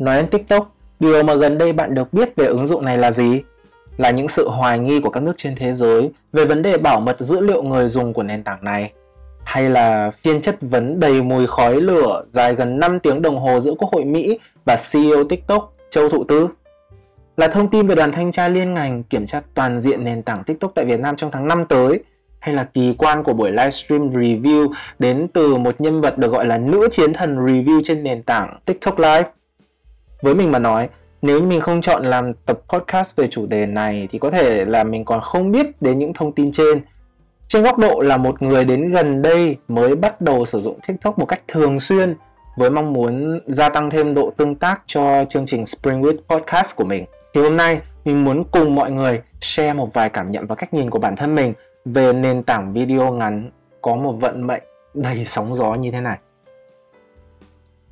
[0.00, 3.12] Nói đến TikTok, điều mà gần đây bạn được biết về ứng dụng này là
[3.12, 3.42] gì?
[3.96, 7.00] Là những sự hoài nghi của các nước trên thế giới về vấn đề bảo
[7.00, 8.92] mật dữ liệu người dùng của nền tảng này.
[9.44, 13.60] Hay là phiên chất vấn đầy mùi khói lửa dài gần 5 tiếng đồng hồ
[13.60, 16.48] giữa Quốc hội Mỹ và CEO TikTok Châu Thụ Tư?
[17.36, 20.44] Là thông tin về đoàn thanh tra liên ngành kiểm tra toàn diện nền tảng
[20.44, 22.00] TikTok tại Việt Nam trong tháng 5 tới
[22.38, 26.46] hay là kỳ quan của buổi livestream review đến từ một nhân vật được gọi
[26.46, 29.30] là nữ chiến thần review trên nền tảng TikTok Live.
[30.22, 30.88] Với mình mà nói,
[31.22, 34.64] nếu như mình không chọn làm tập podcast về chủ đề này thì có thể
[34.64, 36.80] là mình còn không biết đến những thông tin trên.
[37.48, 41.18] Trên góc độ là một người đến gần đây mới bắt đầu sử dụng TikTok
[41.18, 42.16] một cách thường xuyên
[42.56, 46.84] với mong muốn gia tăng thêm độ tương tác cho chương trình Spring Podcast của
[46.84, 47.04] mình.
[47.34, 50.74] Thì hôm nay mình muốn cùng mọi người share một vài cảm nhận và cách
[50.74, 53.50] nhìn của bản thân mình về nền tảng video ngắn
[53.82, 54.62] có một vận mệnh
[54.94, 56.18] đầy sóng gió như thế này.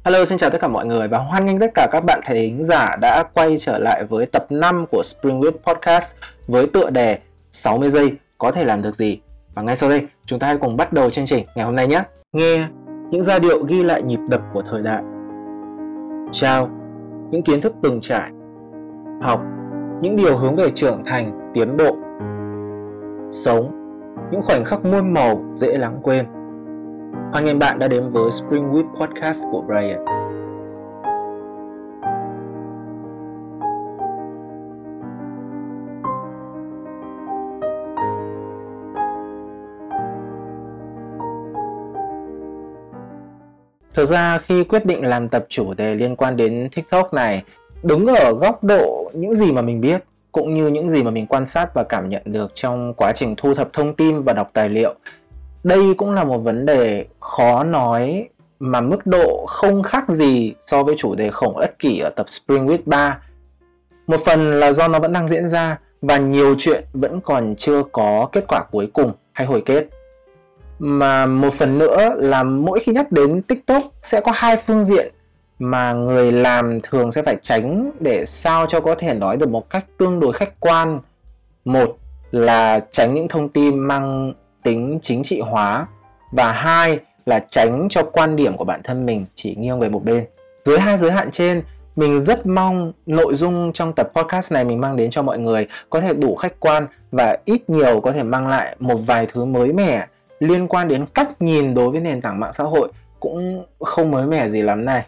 [0.05, 2.65] Hello, xin chào tất cả mọi người và hoan nghênh tất cả các bạn thính
[2.65, 6.17] giả đã quay trở lại với tập 5 của Spring Week Podcast
[6.47, 7.19] với tựa đề
[7.53, 9.21] 60 giây có thể làm được gì.
[9.55, 11.87] Và ngay sau đây, chúng ta hãy cùng bắt đầu chương trình ngày hôm nay
[11.87, 12.03] nhé.
[12.33, 12.69] Nghe
[13.11, 15.03] những giai điệu ghi lại nhịp đập của thời đại.
[16.33, 16.69] Trao
[17.31, 18.31] những kiến thức từng trải.
[19.23, 19.43] Học
[20.03, 21.97] những điều hướng về trưởng thành, tiến bộ.
[23.33, 23.71] Sống
[24.33, 26.27] những khoảnh khắc muôn màu dễ lãng quên.
[27.33, 30.05] Hoan nghênh bạn đã đến với Spring Week Podcast của Brian.
[43.95, 47.43] Thực ra khi quyết định làm tập chủ đề liên quan đến TikTok này,
[47.83, 51.27] đứng ở góc độ những gì mà mình biết cũng như những gì mà mình
[51.27, 54.51] quan sát và cảm nhận được trong quá trình thu thập thông tin và đọc
[54.53, 54.95] tài liệu.
[55.65, 60.83] Đây cũng là một vấn đề khó nói mà mức độ không khác gì so
[60.83, 63.19] với chủ đề khổng ất kỷ ở tập Spring Week 3.
[64.07, 67.83] Một phần là do nó vẫn đang diễn ra và nhiều chuyện vẫn còn chưa
[67.93, 69.89] có kết quả cuối cùng hay hồi kết.
[70.79, 75.13] Mà một phần nữa là mỗi khi nhắc đến TikTok sẽ có hai phương diện
[75.59, 79.71] mà người làm thường sẽ phải tránh để sao cho có thể nói được một
[79.71, 81.01] cách tương đối khách quan
[81.65, 81.99] một
[82.31, 84.33] là tránh những thông tin mang
[84.65, 85.87] tính chính trị hóa.
[86.33, 90.05] Và hai là tránh cho quan điểm của bản thân mình chỉ nghiêng về một
[90.05, 90.25] bên.
[90.65, 91.63] Dưới hai giới hạn trên
[91.97, 95.67] mình rất mong nội dung trong tập podcast này mình mang đến cho mọi người
[95.91, 99.45] có thể đủ khách quan và ít nhiều có thể mang lại một vài thứ
[99.45, 100.07] mới mẻ
[100.39, 104.27] liên quan đến cách nhìn đối với nền tảng mạng xã hội cũng không mới
[104.27, 105.07] mẻ gì lắm này.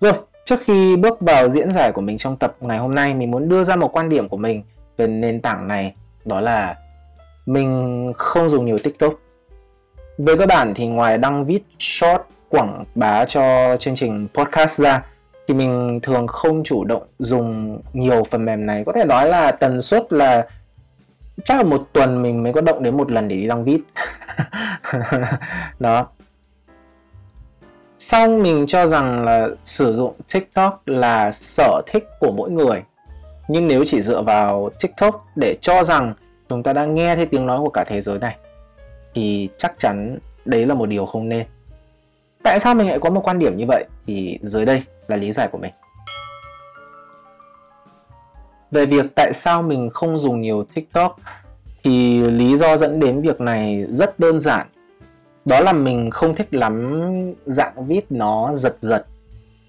[0.00, 0.12] Rồi,
[0.44, 3.48] trước khi bước vào diễn giải của mình trong tập ngày hôm nay, mình muốn
[3.48, 4.62] đưa ra một quan điểm của mình
[4.96, 5.94] về nền tảng này,
[6.24, 6.76] đó là
[7.52, 9.14] mình không dùng nhiều TikTok.
[10.18, 15.02] với cơ bản thì ngoài đăng viết short, quảng bá cho chương trình podcast ra,
[15.48, 18.84] thì mình thường không chủ động dùng nhiều phần mềm này.
[18.86, 20.46] Có thể nói là tần suất là
[21.44, 23.80] chắc là một tuần mình mới có động đến một lần để đi đăng viết.
[25.78, 26.06] Đó
[27.98, 32.82] xong mình cho rằng là sử dụng tiktok là sở thích của mỗi người
[33.48, 36.14] nhưng nếu chỉ dựa vào tiktok để cho rằng
[36.50, 38.36] chúng ta đang nghe thấy tiếng nói của cả thế giới này.
[39.14, 41.46] Thì chắc chắn đấy là một điều không nên.
[42.42, 43.84] Tại sao mình lại có một quan điểm như vậy?
[44.06, 45.72] Thì dưới đây là lý giải của mình.
[48.70, 51.16] Về việc tại sao mình không dùng nhiều tiktok
[51.82, 54.66] thì lý do dẫn đến việc này rất đơn giản.
[55.44, 57.02] Đó là mình không thích lắm
[57.46, 59.06] dạng vít nó giật giật,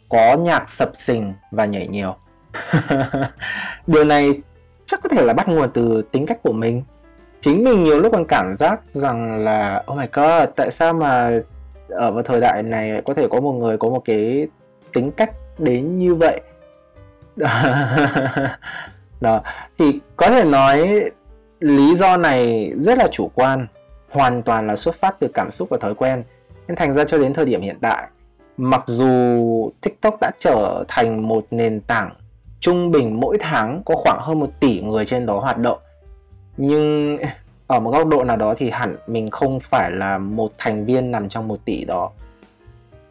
[0.09, 2.15] có nhạc sập sình và nhảy nhiều.
[3.87, 4.41] Điều này
[4.91, 6.83] chắc có thể là bắt nguồn từ tính cách của mình.
[7.41, 11.39] Chính mình nhiều lúc còn cảm giác rằng là oh my god, tại sao mà
[11.89, 14.47] ở vào thời đại này có thể có một người có một cái
[14.93, 16.41] tính cách đến như vậy?
[19.21, 19.41] Đó,
[19.79, 21.03] thì có thể nói
[21.59, 23.67] lý do này rất là chủ quan,
[24.09, 26.23] hoàn toàn là xuất phát từ cảm xúc và thói quen.
[26.67, 28.07] Nên thành ra cho đến thời điểm hiện tại,
[28.57, 32.11] mặc dù tiktok đã trở thành một nền tảng
[32.61, 35.77] trung bình mỗi tháng có khoảng hơn một tỷ người trên đó hoạt động.
[36.57, 37.17] Nhưng
[37.67, 41.11] ở một góc độ nào đó thì hẳn mình không phải là một thành viên
[41.11, 42.11] nằm trong một tỷ đó.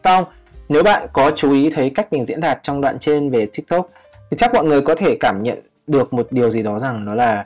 [0.03, 0.25] Xong
[0.69, 3.89] nếu bạn có chú ý thấy cách mình diễn đạt trong đoạn trên về tiktok
[4.31, 7.15] thì chắc mọi người có thể cảm nhận được một điều gì đó rằng đó
[7.15, 7.45] là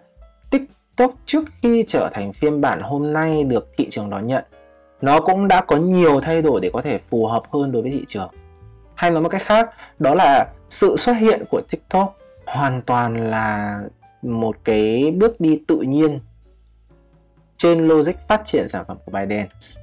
[0.50, 4.44] TikTok trước khi trở thành phiên bản hôm nay được thị trường đón nhận,
[5.01, 7.92] nó cũng đã có nhiều thay đổi để có thể phù hợp hơn đối với
[7.92, 8.30] thị trường.
[8.95, 9.69] Hay nói một cách khác,
[10.00, 13.80] đó là sự xuất hiện của TikTok hoàn toàn là
[14.21, 16.19] một cái bước đi tự nhiên
[17.57, 19.81] trên logic phát triển sản phẩm của Binance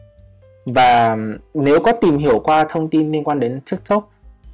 [0.67, 1.17] Và
[1.55, 4.11] nếu có tìm hiểu qua thông tin liên quan đến TikTok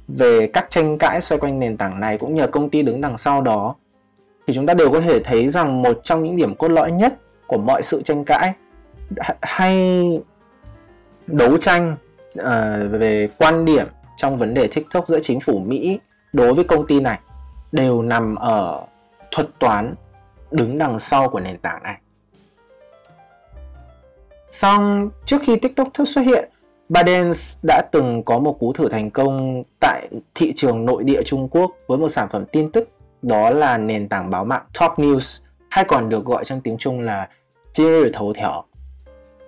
[0.07, 3.17] về các tranh cãi xoay quanh nền tảng này cũng như công ty đứng đằng
[3.17, 3.75] sau đó
[4.47, 7.13] thì chúng ta đều có thể thấy rằng một trong những điểm cốt lõi nhất
[7.47, 8.53] của mọi sự tranh cãi
[9.41, 10.21] hay
[11.27, 11.95] đấu tranh
[12.39, 12.45] uh,
[12.91, 13.85] về quan điểm
[14.19, 15.99] trong vấn đề TikTok giữa chính phủ Mỹ
[16.33, 17.19] đối với công ty này
[17.71, 18.85] đều nằm ở
[19.31, 19.95] thuật toán
[20.51, 21.97] đứng đằng sau của nền tảng này.
[24.51, 26.49] Song trước khi TikTok thức xuất hiện,
[26.89, 27.31] Biden
[27.67, 31.71] đã từng có một cú thử thành công tại thị trường nội địa Trung Quốc
[31.87, 32.89] với một sản phẩm tin tức
[33.21, 37.01] đó là nền tảng báo mạng Top News hay còn được gọi trong tiếng Trung
[37.01, 37.29] là
[37.73, 38.63] Jiu Thấu Thẻo.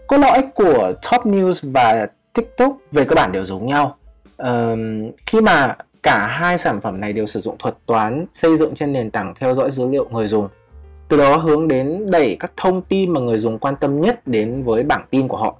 [0.07, 3.97] Cốt lõi của Top News và TikTok về cơ bản đều giống nhau.
[4.43, 8.75] Um, khi mà cả hai sản phẩm này đều sử dụng thuật toán xây dựng
[8.75, 10.47] trên nền tảng theo dõi dữ liệu người dùng
[11.11, 14.63] từ đó hướng đến đẩy các thông tin mà người dùng quan tâm nhất đến
[14.63, 15.55] với bảng tin của họ.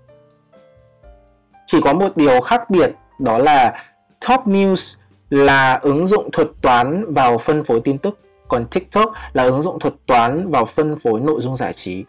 [1.65, 3.83] Chỉ có một điều khác biệt đó là
[4.27, 4.99] Top News
[5.29, 8.17] là ứng dụng thuật toán vào phân phối tin tức
[8.47, 12.03] còn TikTok là ứng dụng thuật toán vào phân phối nội dung giải trí.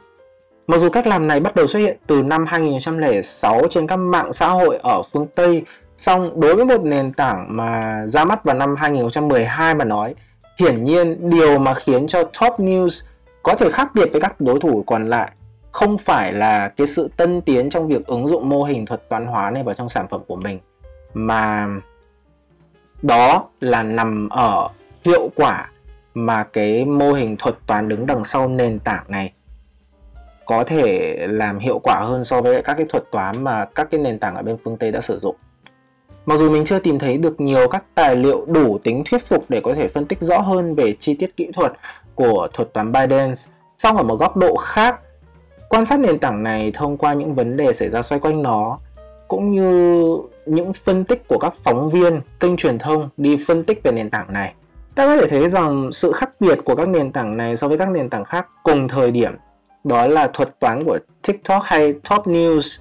[0.66, 4.32] Mặc dù cách làm này bắt đầu xuất hiện từ năm 2006 trên các mạng
[4.32, 5.62] xã hội ở phương Tây,
[5.96, 10.14] xong đối với một nền tảng mà ra mắt vào năm 2012 mà nói,
[10.58, 13.04] hiển nhiên điều mà khiến cho Top News
[13.42, 15.32] có thể khác biệt với các đối thủ còn lại
[15.72, 19.26] không phải là cái sự tân tiến trong việc ứng dụng mô hình thuật toán
[19.26, 20.58] hóa này vào trong sản phẩm của mình
[21.14, 21.68] mà
[23.02, 24.68] đó là nằm ở
[25.04, 25.70] hiệu quả
[26.14, 29.32] mà cái mô hình thuật toán đứng đằng sau nền tảng này
[30.46, 34.00] có thể làm hiệu quả hơn so với các cái thuật toán mà các cái
[34.00, 35.36] nền tảng ở bên phương Tây đã sử dụng.
[36.26, 39.44] Mặc dù mình chưa tìm thấy được nhiều các tài liệu đủ tính thuyết phục
[39.48, 41.72] để có thể phân tích rõ hơn về chi tiết kỹ thuật
[42.14, 43.48] của thuật toán Biden's,
[43.78, 45.00] song ở một góc độ khác,
[45.68, 48.78] quan sát nền tảng này thông qua những vấn đề xảy ra xoay quanh nó,
[49.28, 50.16] cũng như
[50.46, 54.10] những phân tích của các phóng viên, kênh truyền thông đi phân tích về nền
[54.10, 54.54] tảng này.
[54.94, 57.78] Ta có thể thấy rằng sự khác biệt của các nền tảng này so với
[57.78, 59.32] các nền tảng khác cùng thời điểm
[59.84, 62.80] đó là thuật toán của TikTok hay Top News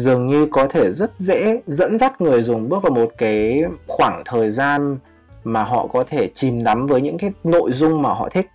[0.00, 4.22] dường như có thể rất dễ dẫn dắt người dùng bước vào một cái khoảng
[4.24, 4.98] thời gian
[5.44, 8.46] mà họ có thể chìm đắm với những cái nội dung mà họ thích.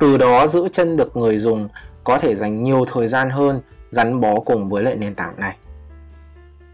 [0.00, 1.68] Từ đó giữ chân được người dùng
[2.04, 3.60] có thể dành nhiều thời gian hơn
[3.92, 5.56] gắn bó cùng với lại nền tảng này.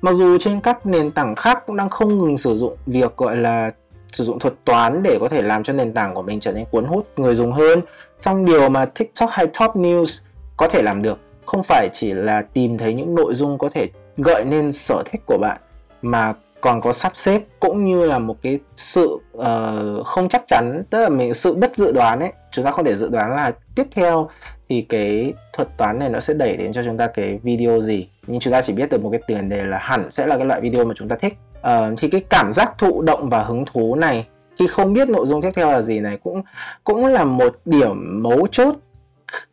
[0.00, 3.36] Mặc dù trên các nền tảng khác cũng đang không ngừng sử dụng việc gọi
[3.36, 3.70] là
[4.12, 6.64] sử dụng thuật toán để có thể làm cho nền tảng của mình trở nên
[6.70, 7.80] cuốn hút người dùng hơn,
[8.20, 10.20] trong điều mà TikTok hay Top News
[10.56, 13.88] có thể làm được không phải chỉ là tìm thấy những nội dung có thể
[14.22, 15.58] gợi nên sở thích của bạn
[16.02, 20.82] mà còn có sắp xếp cũng như là một cái sự uh, không chắc chắn
[20.90, 23.52] tức là mình sự bất dự đoán ấy chúng ta không thể dự đoán là
[23.74, 24.28] tiếp theo
[24.68, 28.08] thì cái thuật toán này nó sẽ đẩy đến cho chúng ta cái video gì.
[28.26, 30.46] Nhưng chúng ta chỉ biết được một cái tiền đề là hẳn sẽ là cái
[30.46, 31.34] loại video mà chúng ta thích.
[31.60, 34.26] Uh, thì cái cảm giác thụ động và hứng thú này
[34.58, 36.42] khi không biết nội dung tiếp theo là gì này cũng
[36.84, 38.74] cũng là một điểm mấu chốt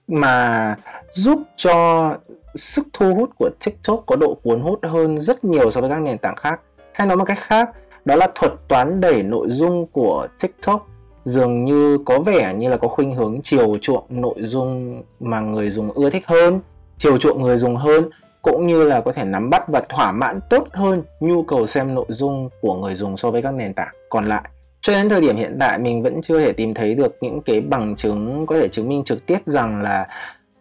[0.07, 0.75] mà
[1.09, 2.13] giúp cho
[2.57, 6.01] sức thu hút của TikTok có độ cuốn hút hơn rất nhiều so với các
[6.01, 6.61] nền tảng khác.
[6.93, 7.69] Hay nói một cách khác,
[8.05, 10.87] đó là thuật toán đẩy nội dung của TikTok
[11.25, 15.69] dường như có vẻ như là có khuynh hướng chiều chuộng nội dung mà người
[15.69, 16.59] dùng ưa thích hơn,
[16.97, 18.09] chiều chuộng người dùng hơn
[18.41, 21.95] cũng như là có thể nắm bắt và thỏa mãn tốt hơn nhu cầu xem
[21.95, 24.43] nội dung của người dùng so với các nền tảng còn lại.
[24.81, 27.61] Cho đến thời điểm hiện tại mình vẫn chưa thể tìm thấy được những cái
[27.61, 30.07] bằng chứng có thể chứng minh trực tiếp rằng là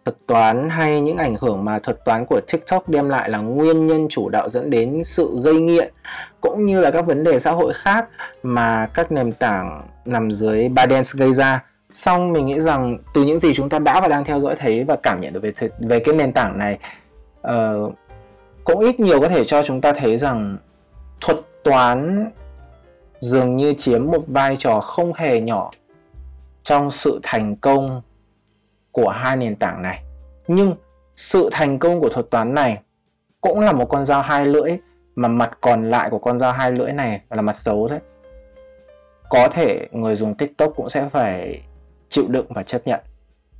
[0.07, 3.87] thuật toán hay những ảnh hưởng mà thuật toán của TikTok đem lại là nguyên
[3.87, 5.93] nhân chủ đạo dẫn đến sự gây nghiện
[6.41, 8.07] cũng như là các vấn đề xã hội khác
[8.43, 11.63] mà các nền tảng nằm dưới ByteDance gây ra.
[11.93, 14.83] Song mình nghĩ rằng từ những gì chúng ta đã và đang theo dõi thấy
[14.83, 16.79] và cảm nhận được về về cái nền tảng này
[17.47, 17.93] uh,
[18.63, 20.57] cũng ít nhiều có thể cho chúng ta thấy rằng
[21.21, 22.29] thuật toán
[23.19, 25.71] dường như chiếm một vai trò không hề nhỏ
[26.63, 28.01] trong sự thành công
[28.97, 30.03] của hai nền tảng này.
[30.47, 30.75] Nhưng
[31.15, 32.79] sự thành công của thuật toán này
[33.41, 34.77] cũng là một con dao hai lưỡi,
[35.15, 37.99] mà mặt còn lại của con dao hai lưỡi này là mặt xấu đấy.
[39.29, 41.61] Có thể người dùng TikTok cũng sẽ phải
[42.09, 42.99] chịu đựng và chấp nhận.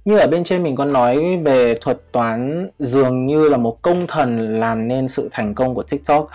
[0.05, 4.07] Như ở bên trên mình có nói về thuật toán dường như là một công
[4.07, 6.29] thần làm nên sự thành công của TikTok,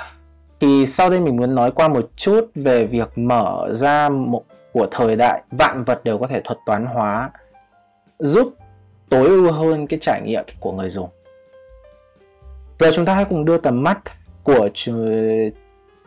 [0.61, 4.43] thì sau đây mình muốn nói qua một chút về việc mở ra một,
[4.73, 7.31] của thời đại vạn vật đều có thể thuật toán hóa,
[8.19, 8.55] giúp
[9.13, 11.09] tối ưu hơn cái trải nghiệm của người dùng.
[12.79, 13.99] Giờ chúng ta hãy cùng đưa tầm mắt
[14.43, 14.69] của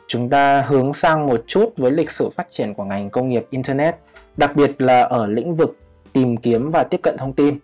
[0.07, 3.45] chúng ta hướng sang một chút với lịch sử phát triển của ngành công nghiệp
[3.49, 3.95] internet,
[4.37, 5.77] đặc biệt là ở lĩnh vực
[6.13, 7.59] tìm kiếm và tiếp cận thông tin.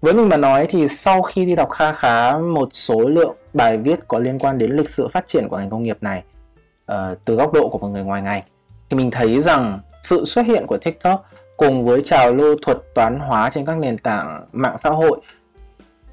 [0.00, 3.78] Với mình mà nói thì sau khi đi đọc kha khá một số lượng bài
[3.78, 6.22] viết có liên quan đến lịch sử phát triển của ngành công nghiệp này
[6.92, 8.42] uh, từ góc độ của một người ngoài ngành
[8.90, 13.18] thì mình thấy rằng sự xuất hiện của TikTok cùng với trào lưu thuật toán
[13.18, 15.20] hóa trên các nền tảng mạng xã hội,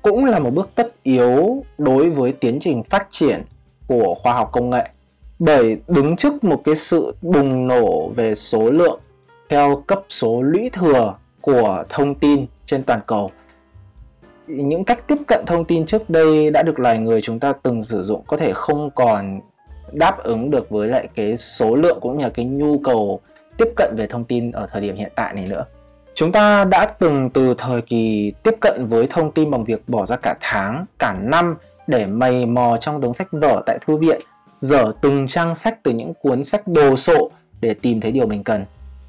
[0.01, 3.43] cũng là một bước tất yếu đối với tiến trình phát triển
[3.87, 4.89] của khoa học công nghệ.
[5.39, 8.99] Bởi đứng trước một cái sự bùng nổ về số lượng
[9.49, 13.31] theo cấp số lũy thừa của thông tin trên toàn cầu.
[14.47, 17.83] Những cách tiếp cận thông tin trước đây đã được loài người chúng ta từng
[17.83, 19.39] sử dụng có thể không còn
[19.91, 23.19] đáp ứng được với lại cái số lượng cũng như là cái nhu cầu
[23.61, 25.65] tiếp cận về thông tin ở thời điểm hiện tại này nữa.
[26.15, 30.05] Chúng ta đã từng từ thời kỳ tiếp cận với thông tin bằng việc bỏ
[30.05, 31.55] ra cả tháng cả năm
[31.87, 34.21] để mày mò trong đống sách vở tại thư viện
[34.59, 38.43] dở từng trang sách từ những cuốn sách đồ sộ để tìm thấy điều mình
[38.43, 38.65] cần.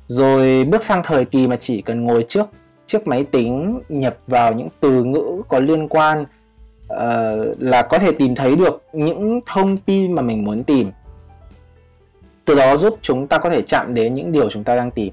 [0.07, 2.47] Rồi bước sang thời kỳ mà chỉ cần ngồi trước
[2.87, 6.29] chiếc máy tính nhập vào những từ ngữ có liên quan uh,
[7.59, 10.91] là có thể tìm thấy được những thông tin mà mình muốn tìm
[12.45, 15.13] từ đó giúp chúng ta có thể chạm đến những điều chúng ta đang tìm.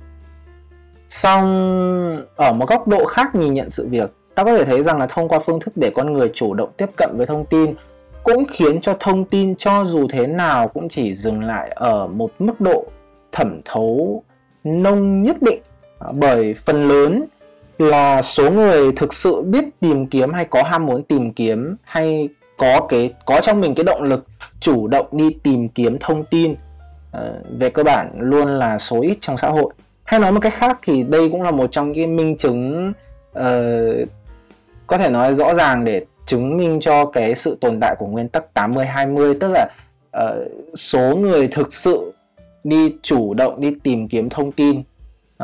[1.10, 4.98] Xong ở một góc độ khác nhìn nhận sự việc, ta có thể thấy rằng
[4.98, 7.76] là thông qua phương thức để con người chủ động tiếp cận với thông tin
[8.24, 12.32] cũng khiến cho thông tin cho dù thế nào cũng chỉ dừng lại ở một
[12.40, 12.86] mức độ
[13.32, 14.24] thẩm thấu
[14.64, 15.62] nông nhất định.
[16.00, 17.26] À, bởi phần lớn
[17.78, 22.30] là số người thực sự biết tìm kiếm hay có ham muốn tìm kiếm hay
[22.58, 24.26] có cái có trong mình cái động lực
[24.60, 26.56] chủ động đi tìm kiếm thông tin
[27.12, 29.74] Ờ, về cơ bản luôn là số ít trong xã hội.
[30.04, 32.94] Hay nói một cách khác thì đây cũng là một trong những minh chứng
[33.40, 34.10] uh,
[34.88, 38.30] có thể nói rõ ràng để chứng minh cho cái sự tồn tại của nguyên
[38.30, 39.68] tắc 80 20 tức là
[40.18, 42.14] uh, số người thực sự
[42.64, 44.80] đi chủ động đi tìm kiếm thông tin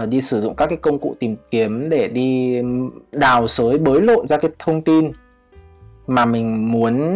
[0.04, 2.62] uh, đi sử dụng các cái công cụ tìm kiếm để đi
[3.12, 5.12] đào sới bới lộn ra cái thông tin
[6.08, 7.16] mà mình muốn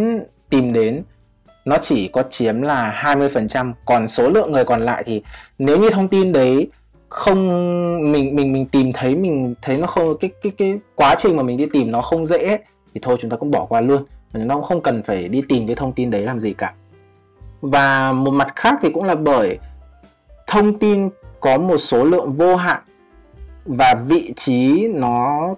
[0.50, 1.04] tìm đến
[1.70, 5.24] nó chỉ có chiếm là 20% còn số lượng người còn lại thì
[5.58, 6.70] nếu như thông tin đấy
[7.10, 7.42] không
[8.12, 11.44] mình mình mình tìm thấy mình thấy nó không cái cái cái quá trình mà
[11.44, 12.60] mình đi tìm nó không dễ
[12.94, 14.06] thì thôi chúng ta cũng bỏ qua luôn.
[14.34, 16.74] Chúng ta cũng không cần phải đi tìm cái thông tin đấy làm gì cả.
[17.62, 19.58] Và một mặt khác thì cũng là bởi
[20.48, 21.10] thông tin
[21.40, 22.82] có một số lượng vô hạn
[23.66, 25.50] và vị trí nó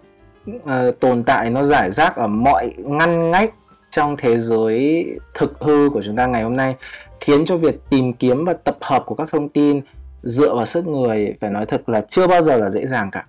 [0.49, 3.53] uh, tồn tại nó giải rác ở mọi ngăn ngách
[3.91, 6.75] trong thế giới thực hư của chúng ta ngày hôm nay
[7.19, 9.81] khiến cho việc tìm kiếm và tập hợp của các thông tin
[10.23, 13.25] dựa vào sức người, phải nói thật là chưa bao giờ là dễ dàng cả.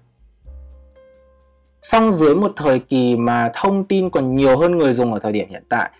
[1.82, 5.32] Song dưới một thời kỳ mà thông tin còn nhiều hơn người dùng ở thời
[5.32, 5.90] điểm hiện tại,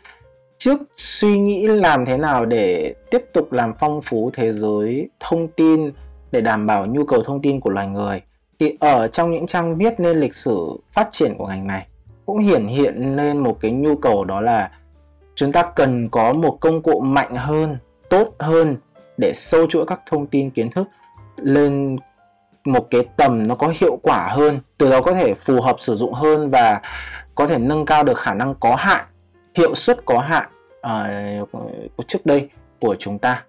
[0.59, 5.49] trước suy nghĩ làm thế nào để tiếp tục làm phong phú thế giới thông
[5.49, 5.93] tin
[6.33, 8.21] để đảm bảo nhu cầu thông tin của loài người
[8.59, 11.87] thì ở trong những trang viết nên lịch sử phát triển của ngành này
[12.27, 14.71] cũng hiển hiện lên một cái nhu cầu đó là
[15.35, 17.77] chúng ta cần có một công cụ mạnh hơn
[18.11, 18.77] tốt hơn
[19.17, 20.89] để sâu chuỗi các thông tin kiến thức
[21.37, 21.97] lên
[22.65, 25.97] một cái tầm nó có hiệu quả hơn từ đó có thể phù hợp sử
[25.97, 26.81] dụng hơn và
[27.35, 29.05] có thể nâng cao được khả năng có hạn
[29.55, 30.49] hiệu suất có hạn
[31.43, 32.49] uh, trước đây
[32.81, 33.45] của chúng ta.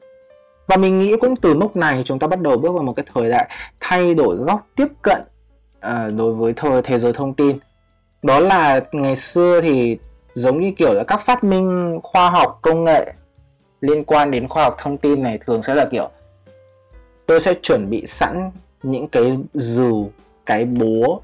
[0.68, 3.06] Và mình nghĩ cũng từ mốc này chúng ta bắt đầu bước vào một cái
[3.14, 3.50] thời đại
[3.80, 5.22] thay đổi góc tiếp cận
[5.78, 7.58] uh, đối với thời thế giới thông tin
[8.24, 9.98] đó là ngày xưa thì
[10.34, 13.14] giống như kiểu là các phát minh khoa học công nghệ
[13.82, 16.10] liên quan đến khoa học thông tin này thường sẽ là kiểu,
[17.26, 18.52] tôi sẽ chuẩn bị sẵn
[18.84, 20.10] những cái dù,
[20.46, 21.20] cái búa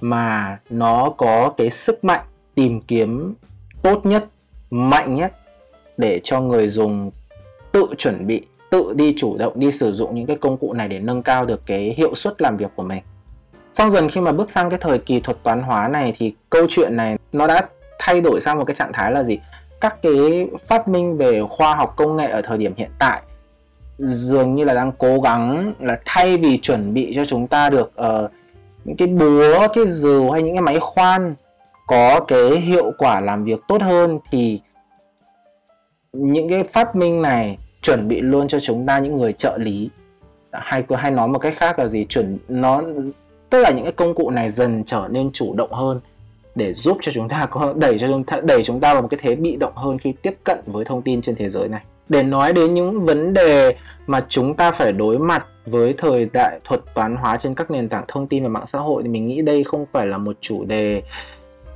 [0.00, 3.34] mà nó có cái sức mạnh tìm kiếm
[3.82, 4.24] tốt nhất,
[4.70, 5.32] mạnh nhất
[5.96, 7.10] để cho người dùng
[7.72, 10.88] tự chuẩn bị, tự đi chủ động đi sử dụng những cái công cụ này
[10.88, 13.02] để nâng cao được cái hiệu suất làm việc của mình
[13.76, 16.66] sau dần khi mà bước sang cái thời kỳ thuật toán hóa này thì câu
[16.68, 17.62] chuyện này nó đã
[17.98, 19.38] thay đổi sang một cái trạng thái là gì?
[19.80, 23.22] Các cái phát minh về khoa học công nghệ ở thời điểm hiện tại
[23.98, 27.92] dường như là đang cố gắng là thay vì chuẩn bị cho chúng ta được
[28.00, 28.30] uh,
[28.84, 31.34] những cái búa cái rìu hay những cái máy khoan
[31.86, 34.60] có cái hiệu quả làm việc tốt hơn thì
[36.12, 39.90] những cái phát minh này chuẩn bị luôn cho chúng ta những người trợ lý.
[40.52, 42.06] Hay hay nói một cách khác là gì?
[42.08, 42.82] Chuẩn nó
[43.50, 46.00] tức là những cái công cụ này dần trở nên chủ động hơn
[46.54, 49.08] để giúp cho chúng ta có đẩy cho chúng ta đẩy chúng ta vào một
[49.10, 51.82] cái thế bị động hơn khi tiếp cận với thông tin trên thế giới này.
[52.08, 53.76] Để nói đến những vấn đề
[54.06, 57.88] mà chúng ta phải đối mặt với thời đại thuật toán hóa trên các nền
[57.88, 60.36] tảng thông tin và mạng xã hội thì mình nghĩ đây không phải là một
[60.40, 61.02] chủ đề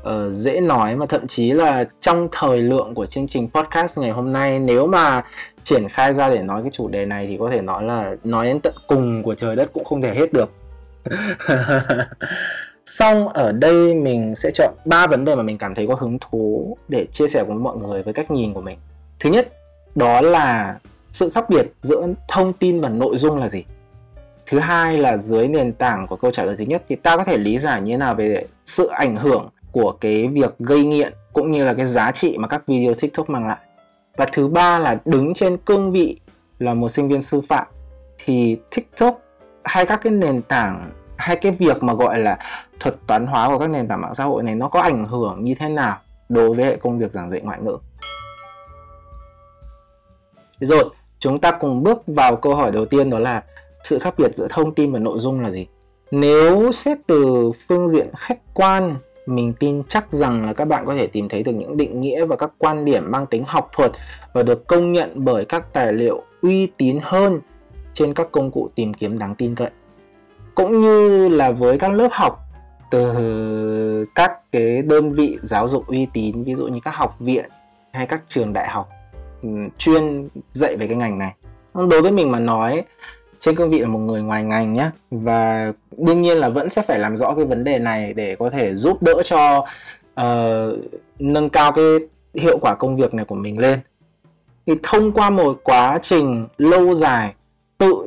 [0.03, 4.11] uh, dễ nói mà thậm chí là trong thời lượng của chương trình podcast ngày
[4.11, 5.25] hôm nay nếu mà
[5.65, 8.47] triển khai ra để nói cái chủ đề này thì có thể nói là nói
[8.47, 10.50] đến tận cùng của trời đất cũng không thể hết được.
[12.87, 16.19] Xong ở đây mình sẽ chọn ba vấn đề mà mình cảm thấy có hứng
[16.19, 18.78] thú để chia sẻ với mọi người với cách nhìn của mình.
[19.21, 19.52] Thứ nhất,
[19.95, 20.78] đó là
[21.12, 23.64] sự khác biệt giữa thông tin và nội dung là gì
[24.50, 27.25] thứ hai là dưới nền tảng của câu trả lời thứ nhất thì ta có
[27.25, 31.12] thể lý giải như thế nào về sự ảnh hưởng của cái việc gây nghiện
[31.33, 33.59] cũng như là cái giá trị mà các video tiktok mang lại
[34.16, 36.21] và thứ ba là đứng trên cương vị
[36.59, 37.66] là một sinh viên sư phạm
[38.25, 39.21] thì tiktok
[39.64, 42.38] hay các cái nền tảng, hay cái việc mà gọi là
[42.81, 45.45] thuật toán hóa của các nền tảng mạng xã hội này nó có ảnh hưởng
[45.45, 45.99] như thế nào
[46.29, 47.76] đối với hệ công việc giảng dạy ngoại ngữ?
[50.61, 50.85] Rồi,
[51.19, 53.43] chúng ta cùng bước vào câu hỏi đầu tiên đó là
[53.83, 55.67] sự khác biệt giữa thông tin và nội dung là gì?
[56.11, 60.95] Nếu xét từ phương diện khách quan, mình tin chắc rằng là các bạn có
[60.95, 63.93] thể tìm thấy được những định nghĩa và các quan điểm mang tính học thuật
[64.33, 67.40] và được công nhận bởi các tài liệu uy tín hơn
[67.94, 69.70] trên các công cụ tìm kiếm đáng tin cậy.
[70.54, 72.38] Cũng như là với các lớp học
[72.90, 77.44] từ các cái đơn vị giáo dục uy tín ví dụ như các học viện
[77.92, 78.88] hay các trường đại học
[79.42, 81.35] ừ, chuyên dạy về cái ngành này.
[81.75, 82.82] Đối với mình mà nói
[83.38, 86.82] trên cương vị là một người ngoài ngành nhé và đương nhiên là vẫn sẽ
[86.82, 89.66] phải làm rõ cái vấn đề này để có thể giúp đỡ cho
[90.20, 90.78] uh,
[91.18, 91.85] nâng cao cái
[92.35, 93.78] hiệu quả công việc này của mình lên.
[94.66, 97.35] Thì thông qua một quá trình lâu dài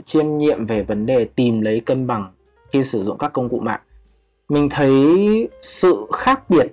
[0.05, 2.31] chiêm nghiệm về vấn đề tìm lấy cân bằng
[2.72, 3.81] khi sử dụng các công cụ mạng.
[4.50, 6.67] Mình thấy sự khác biệt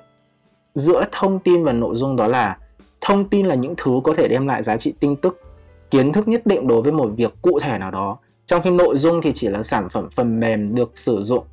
[0.74, 2.58] giữa thông tin và nội dung đó là
[3.00, 5.40] thông tin là những thứ có thể đem lại giá trị tin tức
[5.90, 8.18] kiến thức nhất định đối với một việc cụ thể nào đó.
[8.46, 11.44] Trong khi nội dung thì chỉ là sản phẩm phần mềm được sử dụng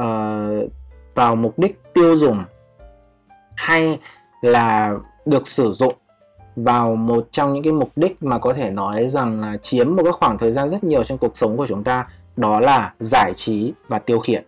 [0.00, 0.70] uh,
[1.14, 2.44] vào mục đích tiêu dùng
[3.54, 3.98] hay
[4.40, 4.96] là
[5.26, 5.94] được sử dụng
[6.56, 10.02] vào một trong những cái mục đích mà có thể nói rằng là chiếm một
[10.02, 12.06] cái khoảng thời gian rất nhiều trong cuộc sống của chúng ta,
[12.36, 14.44] đó là giải trí và tiêu khiển.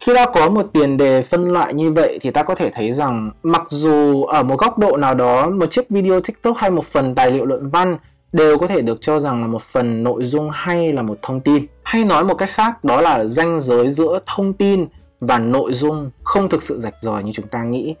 [0.00, 2.92] Khi đã có một tiền đề phân loại như vậy thì ta có thể thấy
[2.92, 6.84] rằng mặc dù ở một góc độ nào đó, một chiếc video tiktok hay một
[6.84, 7.98] phần tài liệu luận văn
[8.32, 11.40] đều có thể được cho rằng là một phần nội dung hay là một thông
[11.40, 11.66] tin.
[11.82, 14.86] Hay nói một cách khác, đó là ranh giới giữa thông tin
[15.20, 17.94] và nội dung không thực sự rạch ròi như chúng ta nghĩ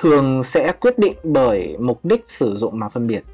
[0.00, 3.24] thường sẽ quyết định bởi mục đích sử dụng mà phân biệt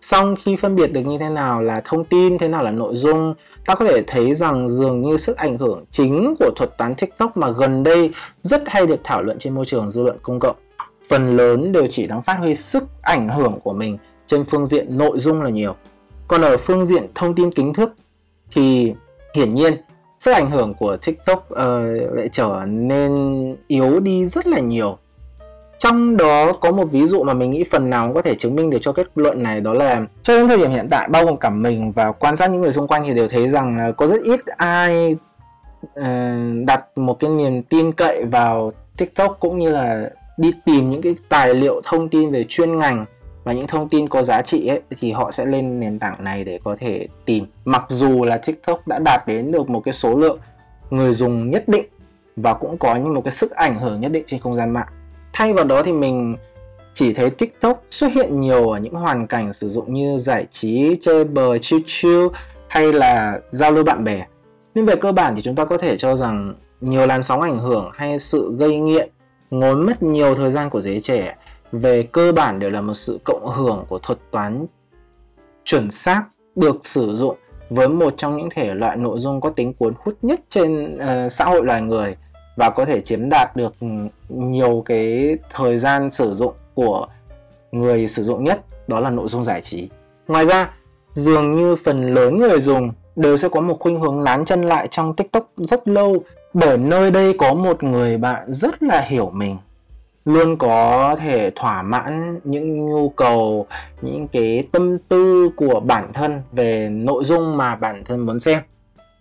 [0.00, 2.96] Xong khi phân biệt được như thế nào là thông tin, thế nào là nội
[2.96, 3.34] dung,
[3.66, 7.36] ta có thể thấy rằng dường như sức ảnh hưởng chính của thuật toán TikTok
[7.36, 8.10] mà gần đây
[8.42, 10.56] rất hay được thảo luận trên môi trường dư luận công cộng.
[11.08, 14.98] Phần lớn đều chỉ đang phát huy sức ảnh hưởng của mình trên phương diện
[14.98, 15.74] nội dung là nhiều.
[16.28, 17.92] Còn ở phương diện thông tin kiến thức
[18.50, 18.92] thì
[19.34, 19.72] hiển nhiên
[20.18, 21.58] sức ảnh hưởng của TikTok uh,
[22.12, 23.12] lại trở nên
[23.68, 24.98] yếu đi rất là nhiều
[25.80, 28.56] trong đó có một ví dụ mà mình nghĩ phần nào cũng có thể chứng
[28.56, 31.24] minh được cho kết luận này đó là cho đến thời điểm hiện tại bao
[31.24, 33.92] gồm cả mình và quan sát những người xung quanh thì đều thấy rằng là
[33.92, 35.16] có rất ít ai
[36.00, 36.04] uh,
[36.66, 41.14] đặt một cái niềm tin cậy vào tiktok cũng như là đi tìm những cái
[41.28, 43.04] tài liệu thông tin về chuyên ngành
[43.44, 46.44] và những thông tin có giá trị ấy thì họ sẽ lên nền tảng này
[46.44, 47.46] để có thể tìm.
[47.64, 50.38] Mặc dù là tiktok đã đạt đến được một cái số lượng
[50.90, 51.86] người dùng nhất định
[52.36, 54.88] và cũng có những một cái sức ảnh hưởng nhất định trên không gian mạng
[55.32, 56.36] thay vào đó thì mình
[56.94, 60.96] chỉ thấy tiktok xuất hiện nhiều ở những hoàn cảnh sử dụng như giải trí
[61.00, 62.26] chơi bời chill chill
[62.68, 64.26] hay là giao lưu bạn bè.
[64.74, 67.58] Nhưng về cơ bản thì chúng ta có thể cho rằng nhiều làn sóng ảnh
[67.58, 69.10] hưởng hay sự gây nghiện
[69.50, 71.36] ngốn mất nhiều thời gian của giới trẻ
[71.72, 74.66] về cơ bản đều là một sự cộng hưởng của thuật toán
[75.64, 76.24] chuẩn xác
[76.56, 77.36] được sử dụng
[77.70, 81.32] với một trong những thể loại nội dung có tính cuốn hút nhất trên uh,
[81.32, 82.16] xã hội loài người
[82.60, 83.72] và có thể chiếm đạt được
[84.28, 87.06] nhiều cái thời gian sử dụng của
[87.72, 89.88] người sử dụng nhất, đó là nội dung giải trí.
[90.28, 90.70] Ngoài ra,
[91.14, 94.88] dường như phần lớn người dùng đều sẽ có một khuynh hướng nán chân lại
[94.90, 96.16] trong tiktok rất lâu,
[96.52, 99.56] bởi nơi đây có một người bạn rất là hiểu mình,
[100.24, 103.66] luôn có thể thỏa mãn những nhu cầu,
[104.02, 108.60] những cái tâm tư của bản thân về nội dung mà bản thân muốn xem,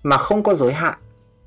[0.03, 0.93] mà không có giới hạn.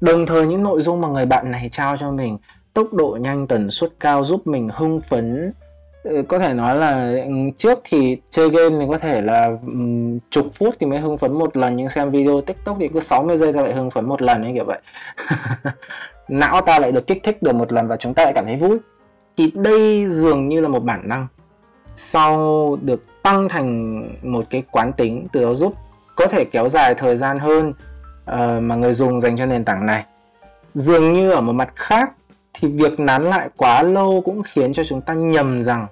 [0.02, 2.38] Đồng thời những nội dung mà người bạn này trao cho mình
[2.74, 5.52] tốc độ nhanh tần suất cao giúp mình hưng phấn.
[6.02, 10.18] Ừ, có thể nói là ừ, trước thì chơi game thì có thể là um,
[10.30, 13.38] chục phút thì mới hưng phấn một lần nhưng xem video tiktok thì cứ 60
[13.38, 14.78] giây ta lại hưng phấn một lần ấy kiểu vậy.
[16.28, 18.56] Não ta lại được kích thích được một lần và chúng ta lại cảm thấy
[18.56, 18.78] vui.
[19.36, 21.26] Thì đây dường như là một bản năng.
[21.96, 25.74] Sau được tăng thành một cái quán tính từ đó giúp
[26.16, 27.72] có thể kéo dài thời gian hơn
[28.30, 30.04] uh, mà người dùng dành cho nền tảng này.
[30.74, 32.12] Dường như ở một mặt khác
[32.54, 35.86] thì việc nán lại quá lâu cũng khiến cho chúng ta nhầm rằng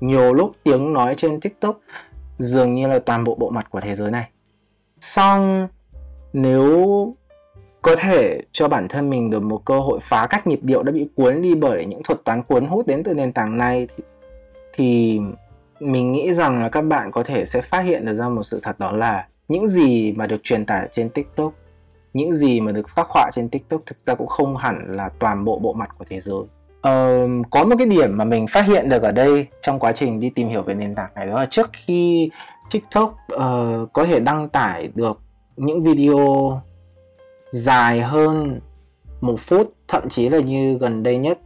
[0.00, 1.78] nhiều lúc tiếng nói trên tiktok
[2.38, 4.28] dường như là toàn bộ bộ mặt của thế giới này.
[5.00, 5.68] Song
[6.32, 7.14] nếu
[7.82, 10.92] có thể cho bản thân mình được một cơ hội phá cách nhịp điệu đã
[10.92, 14.04] bị cuốn đi bởi những thuật toán cuốn hút đến từ nền tảng này thì,
[14.72, 15.20] thì
[15.80, 18.60] mình nghĩ rằng là các bạn có thể sẽ phát hiện được ra một sự
[18.62, 21.52] thật đó là những gì mà được truyền tải trên TikTok,
[22.12, 25.44] những gì mà được khắc họa trên TikTok thực ra cũng không hẳn là toàn
[25.44, 26.42] bộ bộ mặt của thế giới.
[26.88, 30.20] Uh, có một cái điểm mà mình phát hiện được ở đây trong quá trình
[30.20, 32.30] đi tìm hiểu về nền tảng này đó là trước khi
[32.70, 35.20] TikTok uh, có thể đăng tải được
[35.56, 36.60] những video
[37.50, 38.60] dài hơn
[39.20, 41.38] một phút thậm chí là như gần đây nhất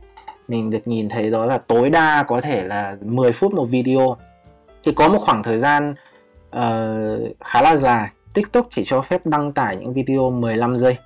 [0.49, 4.17] mình được nhìn thấy đó là tối đa có thể là 10 phút một video
[4.85, 5.95] thì có một khoảng thời gian
[6.57, 10.97] uh, khá là dài TikTok chỉ cho phép đăng tải những video 15 giây.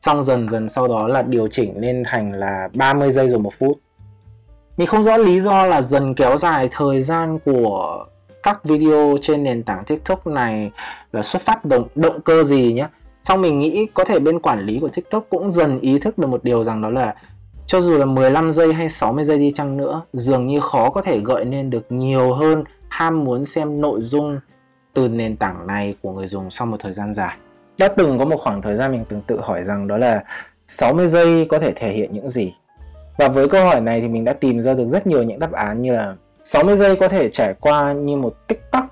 [0.00, 3.52] Xong dần dần sau đó là điều chỉnh lên thành là 30 giây rồi một
[3.58, 3.78] phút.
[4.76, 8.04] Mình không rõ lý do là dần kéo dài thời gian của
[8.42, 10.70] các video trên nền tảng TikTok này
[11.12, 12.86] là xuất phát động động cơ gì nhé
[13.24, 16.26] xong mình nghĩ có thể bên quản lý của TikTok cũng dần ý thức được
[16.26, 17.14] một điều rằng đó là
[17.66, 21.02] cho dù là 15 giây hay 60 giây đi chăng nữa, dường như khó có
[21.02, 24.38] thể gợi nên được nhiều hơn ham muốn xem nội dung
[24.94, 27.36] từ nền tảng này của người dùng sau một thời gian dài.
[27.78, 30.24] Đã từng có một khoảng thời gian mình từng tự hỏi rằng đó là
[30.66, 32.54] 60 giây có thể thể hiện những gì?
[33.18, 35.52] Và với câu hỏi này thì mình đã tìm ra được rất nhiều những đáp
[35.52, 38.84] án như là 60 giây có thể trải qua như một tích tắc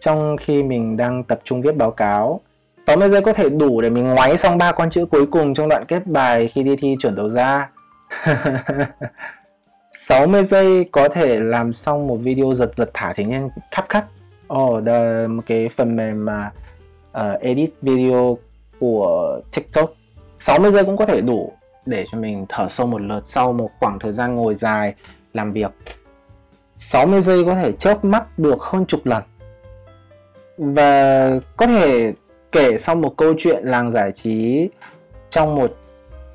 [0.00, 2.40] trong khi mình đang tập trung viết báo cáo
[2.86, 5.68] 60 giây có thể đủ để mình ngoáy xong ba con chữ cuối cùng trong
[5.68, 7.70] đoạn kết bài khi đi thi chuẩn đầu ra
[9.92, 14.04] 60 giây có thể làm xong một video giật giật thả thế nhân khắp cắt
[14.48, 14.84] Ồ, oh,
[15.30, 16.52] một cái phần mềm mà
[17.18, 18.38] uh, edit video
[18.80, 19.92] của TikTok.
[20.38, 21.52] 60 giây cũng có thể đủ
[21.86, 24.94] để cho mình thở sâu một lượt sau một khoảng thời gian ngồi dài
[25.32, 25.70] làm việc.
[26.76, 29.22] 60 giây có thể chớp mắt được hơn chục lần.
[30.58, 32.12] Và có thể
[32.52, 34.68] kể xong một câu chuyện làng giải trí
[35.30, 35.76] trong một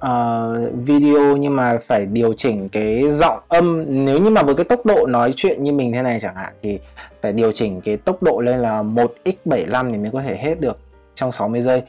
[0.05, 3.83] uh, video nhưng mà phải điều chỉnh cái giọng âm.
[4.05, 6.53] Nếu như mà với cái tốc độ nói chuyện như mình thế này chẳng hạn
[6.63, 6.79] thì
[7.21, 10.77] phải điều chỉnh cái tốc độ lên là 1x75 thì mới có thể hết được
[11.15, 11.81] trong 60 giây.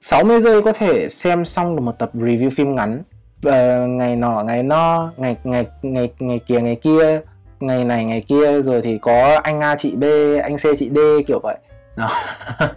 [0.00, 3.02] 60 giây có thể xem xong được một tập review phim ngắn.
[3.46, 3.54] Uh,
[3.88, 7.20] ngày nọ ngày no ngày ngày ngày ngày kia ngày kia
[7.60, 10.04] ngày này ngày kia rồi thì có anh A chị B
[10.42, 11.56] anh C chị D kiểu vậy.
[11.96, 12.10] Đó.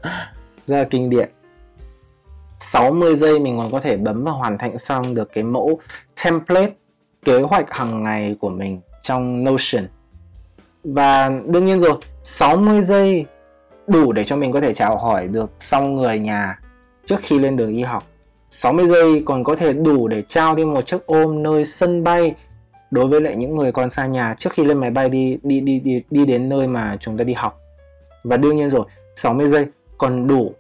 [0.68, 1.30] Rất là kinh điển.
[2.64, 5.80] 60 giây mình còn có thể bấm và hoàn thành xong được cái mẫu
[6.24, 6.72] template
[7.26, 9.88] kế hoạch hàng ngày của mình trong Notion.
[10.84, 13.26] Và đương nhiên rồi 60 giây
[13.88, 16.60] đủ để cho mình có thể chào hỏi được xong người nhà
[17.06, 18.04] trước khi lên đường đi học.
[18.50, 22.36] 60 giây còn có thể đủ để trao đi một chiếc ôm nơi sân bay
[22.92, 25.60] đối với lại những người còn xa nhà trước khi lên máy bay đi đi
[25.60, 27.60] đi đi đi đến nơi mà chúng ta đi học.
[28.24, 29.66] Và đương nhiên rồi 60 giây
[29.98, 30.54] còn đủ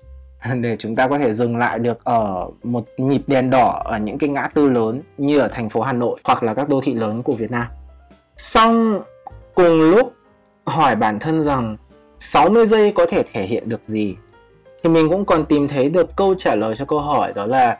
[0.61, 4.17] để chúng ta có thể dừng lại được ở một nhịp đèn đỏ ở những
[4.17, 6.93] cái ngã tư lớn như ở thành phố Hà Nội hoặc là các đô thị
[6.93, 7.65] lớn của Việt Nam.
[8.37, 9.01] Xong,
[9.55, 10.13] cùng lúc
[10.65, 11.77] hỏi bản thân rằng
[12.19, 14.15] 60 giây có thể thể hiện được gì
[14.83, 17.77] thì mình cũng còn tìm thấy được câu trả lời cho câu hỏi đó là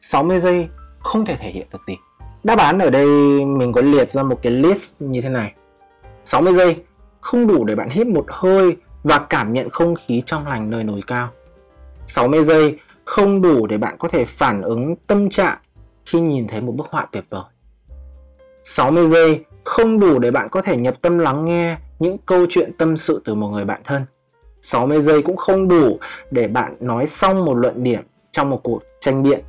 [0.00, 1.96] 60 giây không thể thể hiện được gì.
[2.44, 3.06] Đáp án ở đây
[3.44, 5.52] mình có liệt ra một cái list như thế này.
[6.24, 6.76] 60 giây
[7.20, 10.84] không đủ để bạn hít một hơi và cảm nhận không khí trong lành nơi
[10.84, 11.28] núi cao.
[12.14, 15.58] 60 giây không đủ để bạn có thể phản ứng tâm trạng
[16.06, 17.42] khi nhìn thấy một bức họa tuyệt vời.
[18.62, 22.72] 60 giây không đủ để bạn có thể nhập tâm lắng nghe những câu chuyện
[22.78, 24.04] tâm sự từ một người bạn thân.
[24.62, 25.98] 60 giây cũng không đủ
[26.30, 29.40] để bạn nói xong một luận điểm trong một cuộc tranh biện.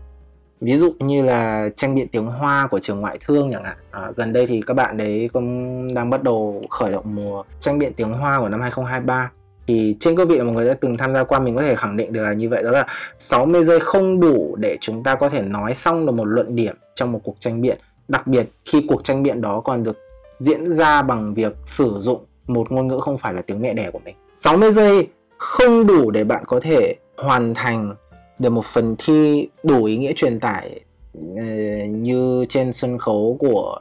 [0.61, 3.77] Ví dụ như là tranh biện tiếng Hoa của trường ngoại thương chẳng hạn.
[3.91, 7.79] À, gần đây thì các bạn đấy cũng đang bắt đầu khởi động mùa tranh
[7.79, 9.31] biện tiếng Hoa của năm 2023
[9.67, 11.97] thì trên cơ vị mà người đã từng tham gia qua mình có thể khẳng
[11.97, 12.63] định được là như vậy.
[12.63, 12.87] Đó là
[13.19, 16.75] 60 giây không đủ để chúng ta có thể nói xong được một luận điểm
[16.95, 17.77] trong một cuộc tranh biện.
[18.07, 19.97] Đặc biệt khi cuộc tranh biện đó còn được
[20.39, 23.91] diễn ra bằng việc sử dụng một ngôn ngữ không phải là tiếng mẹ đẻ
[23.91, 24.15] của mình.
[24.39, 27.95] 60 giây không đủ để bạn có thể hoàn thành
[28.39, 30.79] được một phần thi đủ ý nghĩa truyền tải
[31.17, 33.79] uh, như trên sân khấu của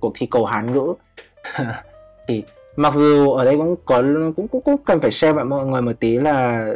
[0.00, 0.94] cuộc thi cầu Hán ngữ.
[2.28, 2.42] Thì
[2.76, 4.02] mặc dù ở đây cũng có
[4.36, 6.66] cũng cũng, cũng cần phải share với mọi người một tí là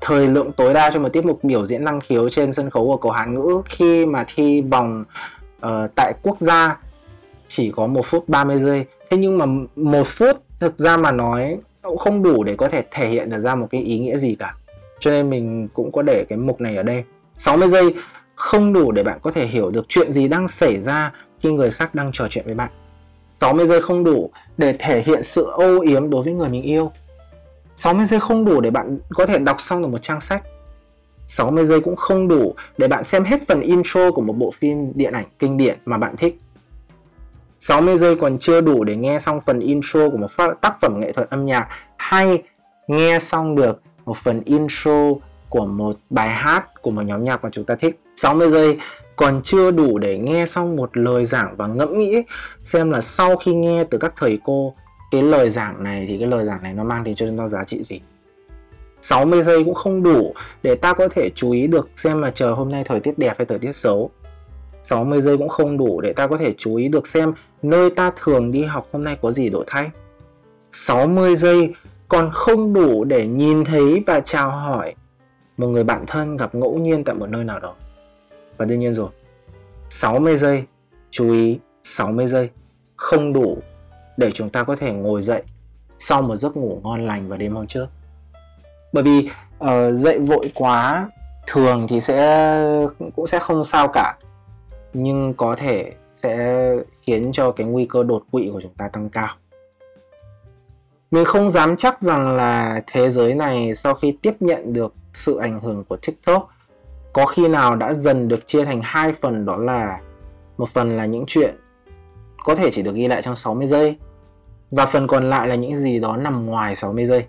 [0.00, 2.86] thời lượng tối đa cho một tiết mục biểu diễn năng khiếu trên sân khấu
[2.86, 5.04] của cầu Hán ngữ khi mà thi vòng
[5.66, 6.78] uh, tại quốc gia
[7.48, 8.84] chỉ có một phút 30 giây.
[9.10, 12.82] Thế nhưng mà một phút thực ra mà nói cũng không đủ để có thể
[12.90, 14.54] thể hiện được ra một cái ý nghĩa gì cả.
[15.00, 17.04] Cho nên mình cũng có để cái mục này ở đây.
[17.36, 17.94] 60 giây
[18.34, 21.70] không đủ để bạn có thể hiểu được chuyện gì đang xảy ra khi người
[21.70, 22.70] khác đang trò chuyện với bạn.
[23.40, 26.92] 60 giây không đủ để thể hiện sự âu yếm đối với người mình yêu.
[27.76, 30.42] 60 giây không đủ để bạn có thể đọc xong được một trang sách.
[31.26, 34.92] 60 giây cũng không đủ để bạn xem hết phần intro của một bộ phim
[34.94, 36.38] điện ảnh kinh điển mà bạn thích.
[37.58, 41.12] 60 giây còn chưa đủ để nghe xong phần intro của một tác phẩm nghệ
[41.12, 42.42] thuật âm nhạc hay
[42.88, 45.12] nghe xong được một phần intro
[45.48, 48.00] của một bài hát của một nhóm nhạc mà chúng ta thích.
[48.16, 48.78] 60 giây
[49.20, 52.22] còn chưa đủ để nghe xong một lời giảng và ngẫm nghĩ,
[52.64, 54.74] xem là sau khi nghe từ các thầy cô,
[55.10, 57.46] cái lời giảng này thì cái lời giảng này nó mang đến cho chúng ta
[57.46, 58.00] giá trị gì?
[59.02, 62.52] 60 giây cũng không đủ để ta có thể chú ý được xem là trời
[62.52, 64.10] hôm nay thời tiết đẹp hay thời tiết xấu.
[64.82, 68.12] 60 giây cũng không đủ để ta có thể chú ý được xem nơi ta
[68.22, 69.90] thường đi học hôm nay có gì đổi thay.
[70.72, 71.74] 60 giây
[72.08, 74.94] còn không đủ để nhìn thấy và chào hỏi
[75.56, 77.74] một người bạn thân gặp ngẫu nhiên tại một nơi nào đó.
[78.60, 79.08] Và đương nhiên rồi,
[79.90, 80.64] 60 giây,
[81.10, 82.50] chú ý 60 giây
[82.96, 83.58] không đủ
[84.16, 85.42] để chúng ta có thể ngồi dậy
[85.98, 87.86] sau một giấc ngủ ngon lành vào đêm hôm trước.
[88.92, 89.30] Bởi vì
[89.64, 89.68] uh,
[90.00, 91.10] dậy vội quá
[91.46, 92.62] thường thì sẽ
[93.16, 94.14] cũng sẽ không sao cả
[94.92, 96.66] nhưng có thể sẽ
[97.02, 99.36] khiến cho cái nguy cơ đột quỵ của chúng ta tăng cao
[101.10, 105.36] mình không dám chắc rằng là thế giới này sau khi tiếp nhận được sự
[105.36, 106.50] ảnh hưởng của tiktok
[107.12, 110.00] có khi nào đã dần được chia thành hai phần đó là
[110.58, 111.54] một phần là những chuyện
[112.44, 113.96] có thể chỉ được ghi lại trong 60 giây
[114.70, 117.24] và phần còn lại là những gì đó nằm ngoài 60 giây.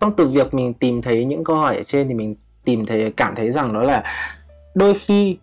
[0.00, 3.12] Trong từ việc mình tìm thấy những câu hỏi ở trên thì mình tìm thấy,
[3.16, 4.04] cảm thấy rằng đó là
[4.74, 5.38] đôi khi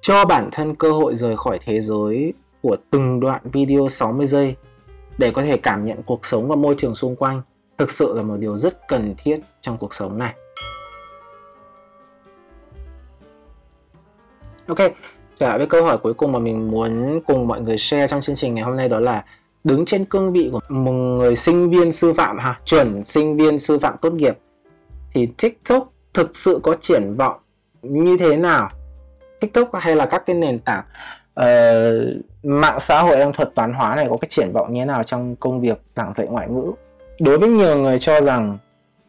[0.00, 2.32] cho bản thân cơ hội rời khỏi thế giới
[2.62, 4.56] của từng đoạn video 60 giây
[5.18, 7.42] để có thể cảm nhận cuộc sống và môi trường xung quanh
[7.78, 10.34] thực sự là một điều rất cần thiết trong cuộc sống này.
[14.68, 14.78] Ok,
[15.38, 18.20] trở lại với câu hỏi cuối cùng mà mình muốn cùng mọi người share trong
[18.20, 19.24] chương trình ngày hôm nay đó là
[19.64, 23.58] đứng trên cương vị của một người sinh viên sư phạm ha, chuẩn sinh viên
[23.58, 24.38] sư phạm tốt nghiệp
[25.12, 27.40] thì TikTok thực sự có triển vọng
[27.82, 28.68] như thế nào?
[29.40, 30.84] Tiktok hay là các cái nền tảng
[31.40, 34.84] uh, mạng xã hội đang thuật toán hóa này có cái triển vọng như thế
[34.84, 36.72] nào trong công việc giảng dạy ngoại ngữ?
[37.20, 38.58] Đối với nhiều người cho rằng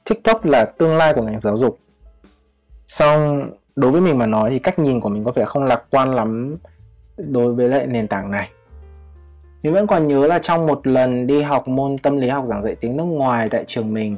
[0.09, 1.79] tiktok là tương lai của ngành giáo dục.
[2.87, 5.83] Song đối với mình mà nói thì cách nhìn của mình có vẻ không lạc
[5.89, 6.57] quan lắm
[7.17, 8.49] đối với lại nền tảng này.
[9.63, 12.63] Mình vẫn còn nhớ là trong một lần đi học môn tâm lý học giảng
[12.63, 14.17] dạy tiếng nước ngoài tại trường mình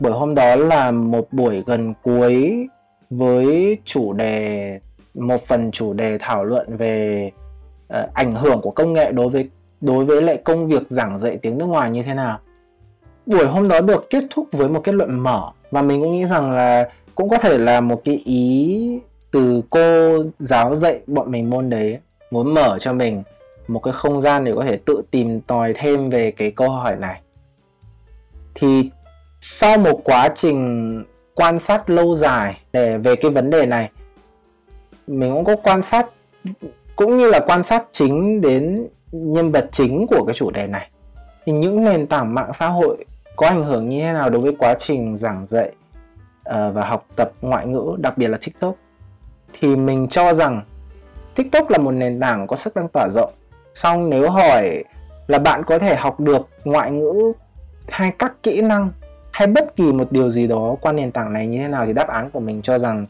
[0.00, 2.68] buổi hôm đó là một buổi gần cuối
[3.10, 4.78] với chủ đề
[5.14, 7.30] một phần chủ đề thảo luận về
[7.98, 11.38] uh, ảnh hưởng của công nghệ đối với đối với lại công việc giảng dạy
[11.42, 12.38] tiếng nước ngoài như thế nào.
[13.26, 16.24] Buổi hôm đó được kết thúc với một kết luận mở và mình cũng nghĩ
[16.24, 21.50] rằng là cũng có thể là một cái ý từ cô giáo dạy bọn mình
[21.50, 21.98] môn đấy,
[22.30, 23.22] muốn mở cho mình
[23.68, 26.96] một cái không gian để có thể tự tìm tòi thêm về cái câu hỏi
[26.96, 27.20] này.
[28.54, 28.90] Thì
[29.40, 33.90] sau một quá trình quan sát lâu dài để về cái vấn đề này,
[35.06, 36.06] mình cũng có quan sát,
[36.96, 40.90] cũng như là quan sát chính đến nhân vật chính của cái chủ đề này.
[41.44, 43.04] Thì những nền tảng mạng xã hội
[43.36, 45.72] có ảnh hưởng như thế nào đối với quá trình giảng dạy?
[46.44, 48.74] Ờ, và học tập ngoại ngữ, đặc biệt là tiktok,
[49.52, 50.62] thì mình cho rằng
[51.34, 53.32] tiktok là một nền tảng có sức lan tỏa rộng.
[53.74, 54.84] Xong nếu hỏi
[55.26, 57.32] là bạn có thể học được ngoại ngữ
[57.88, 58.90] hay các kỹ năng
[59.32, 61.92] hay bất kỳ một điều gì đó qua nền tảng này như thế nào thì
[61.92, 63.06] đáp án của mình cho rằng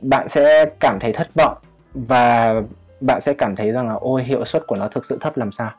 [0.00, 1.56] bạn sẽ cảm thấy thất vọng
[1.94, 2.54] và
[3.00, 5.52] bạn sẽ cảm thấy rằng là, ôi, hiệu suất của nó thực sự thấp làm
[5.52, 5.70] sao?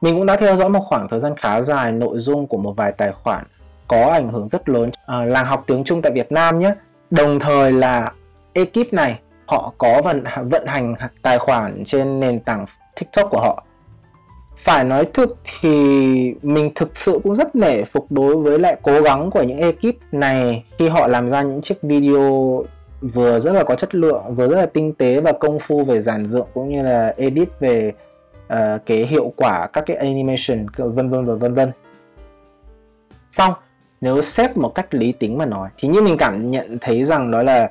[0.00, 2.72] Mình cũng đã theo dõi một khoảng thời gian khá dài nội dung của một
[2.76, 3.44] vài tài khoản
[3.88, 6.74] có ảnh hưởng rất lớn à, làng học tiếng Trung tại Việt Nam nhé.
[7.10, 8.12] Đồng thời là
[8.52, 12.66] ekip này họ có vận vận hành tài khoản trên nền tảng
[13.00, 13.64] TikTok của họ.
[14.56, 19.02] Phải nói thực thì mình thực sự cũng rất nể phục đối với lại cố
[19.02, 22.64] gắng của những ekip này khi họ làm ra những chiếc video
[23.00, 26.00] vừa rất là có chất lượng vừa rất là tinh tế và công phu về
[26.00, 27.92] giản dựng cũng như là edit về
[28.52, 31.72] uh, cái hiệu quả các cái animation vân vân và vân vân.
[33.30, 33.52] Xong
[34.04, 37.30] nếu xếp một cách lý tính mà nói thì như mình cảm nhận thấy rằng
[37.30, 37.70] đó là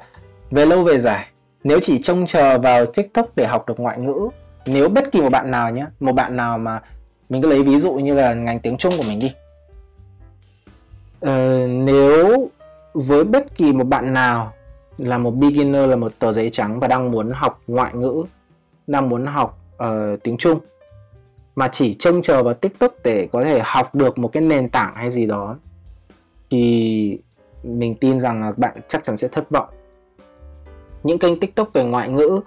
[0.51, 1.27] về lâu về dài
[1.63, 4.29] nếu chỉ trông chờ vào tiktok để học được ngoại ngữ
[4.65, 6.81] nếu bất kỳ một bạn nào nhé một bạn nào mà
[7.29, 9.33] mình cứ lấy ví dụ như là ngành tiếng trung của mình đi.
[11.19, 12.49] Ờ, nếu
[12.93, 14.53] với bất kỳ một bạn nào
[14.97, 18.23] là một beginner là một tờ giấy trắng và đang muốn học ngoại ngữ
[18.87, 20.59] đang muốn học uh, tiếng Trung
[21.55, 24.95] mà chỉ trông chờ vào TikTok để có thể học được một cái nền tảng
[24.95, 25.57] hay gì đó
[26.53, 27.17] thì
[27.63, 29.69] mình tin rằng là bạn chắc chắn sẽ thất vọng.
[31.03, 32.39] Những kênh TikTok về ngoại ngữ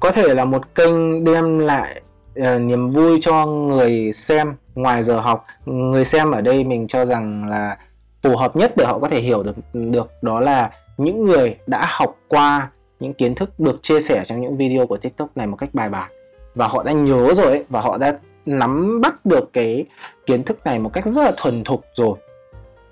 [0.00, 2.02] có thể là một kênh đem lại
[2.40, 5.46] uh, niềm vui cho người xem ngoài giờ học.
[5.66, 7.78] Người xem ở đây mình cho rằng là
[8.22, 11.86] phù hợp nhất để họ có thể hiểu được được đó là những người đã
[11.88, 15.56] học qua những kiến thức được chia sẻ trong những video của TikTok này một
[15.56, 16.10] cách bài bản.
[16.54, 19.84] Và họ đã nhớ rồi ấy, và họ đã nắm bắt được cái
[20.26, 22.18] kiến thức này một cách rất là thuần thục rồi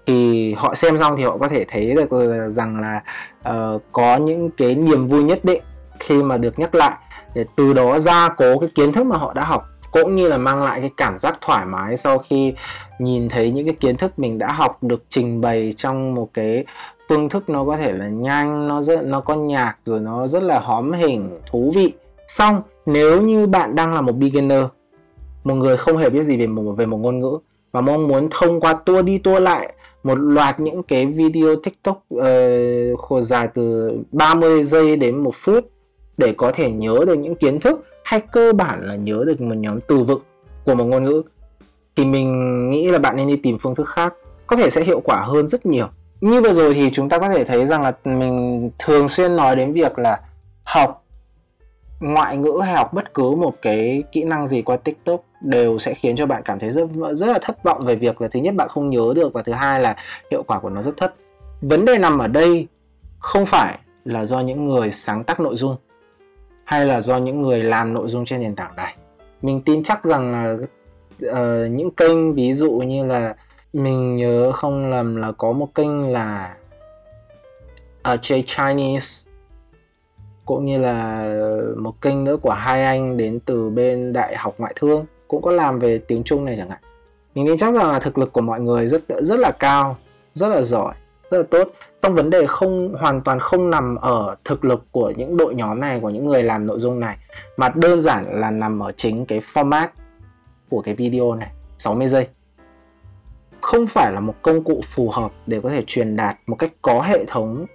[0.07, 3.03] thì họ xem xong thì họ có thể thấy được ờ, rằng là
[3.49, 5.63] uh, có những cái niềm vui nhất định
[6.01, 6.93] khi mà được nhắc lại.
[7.35, 10.37] Để từ đó gia cố cái kiến thức mà họ đã học cũng như là
[10.37, 12.55] mang lại cái cảm giác thoải mái sau khi
[12.99, 16.65] nhìn thấy những cái kiến thức mình đã học được trình bày trong một cái
[17.09, 20.43] phương thức nó có thể là nhanh nó rất nó có nhạc rồi nó rất
[20.43, 21.93] là hóm hình thú vị.
[22.29, 24.65] Xong nếu như bạn đang là một beginner
[25.45, 27.39] một người không hề biết gì về một về một ngôn ngữ
[27.73, 32.05] và mong muốn thông qua tua đi tua lại một loạt những cái video TikTok
[32.15, 35.71] uh, dài từ 30 giây đến một phút
[36.17, 39.57] để có thể nhớ được những kiến thức hay cơ bản là nhớ được một
[39.57, 40.21] nhóm từ vựng
[40.65, 41.23] của một ngôn ngữ.
[41.97, 44.15] Thì mình nghĩ là bạn nên đi tìm phương thức khác
[44.47, 45.87] có thể sẽ hiệu quả hơn rất nhiều.
[46.21, 49.57] Như vừa rồi thì chúng ta có thể thấy rằng là mình thường xuyên nói
[49.57, 50.21] đến việc là
[50.65, 51.02] học
[52.03, 55.95] ngoại ngữ hay học bất cứ một cái kỹ năng gì qua TikTok đều sẽ
[55.95, 58.55] khiến cho bạn cảm thấy rất rất là thất vọng về việc là thứ nhất
[58.55, 59.97] bạn không nhớ được và thứ hai là
[60.31, 61.13] hiệu quả của nó rất thấp.
[61.61, 62.67] Vấn đề nằm ở đây
[63.19, 65.77] không phải là do những người sáng tác nội dung
[66.65, 68.97] hay là do những người làm nội dung trên nền tảng này.
[69.43, 70.57] Mình tin chắc rằng là
[71.31, 73.35] uh, những kênh ví dụ như là
[73.73, 76.55] mình nhớ không lầm là có một kênh là
[78.03, 79.32] ờ, uh, J Chinese
[80.55, 81.27] cũng như là
[81.77, 85.51] một kênh nữa của hai anh đến từ bên đại học ngoại thương, cũng có
[85.51, 86.79] làm về tiếng Trung này chẳng hạn.
[87.35, 89.97] Mình tin chắc rằng là thực lực của mọi người rất rất là cao,
[90.35, 90.95] rất là giỏi,
[91.31, 91.69] rất là tốt.
[92.03, 95.81] Trong vấn đề không, hoàn toàn không nằm ở thực lực của những đội nhóm
[95.81, 97.17] này, của những người làm nội dung này,
[97.57, 99.89] mà đơn giản là nằm ở chính cái format
[100.69, 102.29] của cái video này 60 giây.
[103.61, 106.73] Không phải là một công cụ phù hợp để có thể truyền đạt một cách
[106.83, 107.67] có hệ thống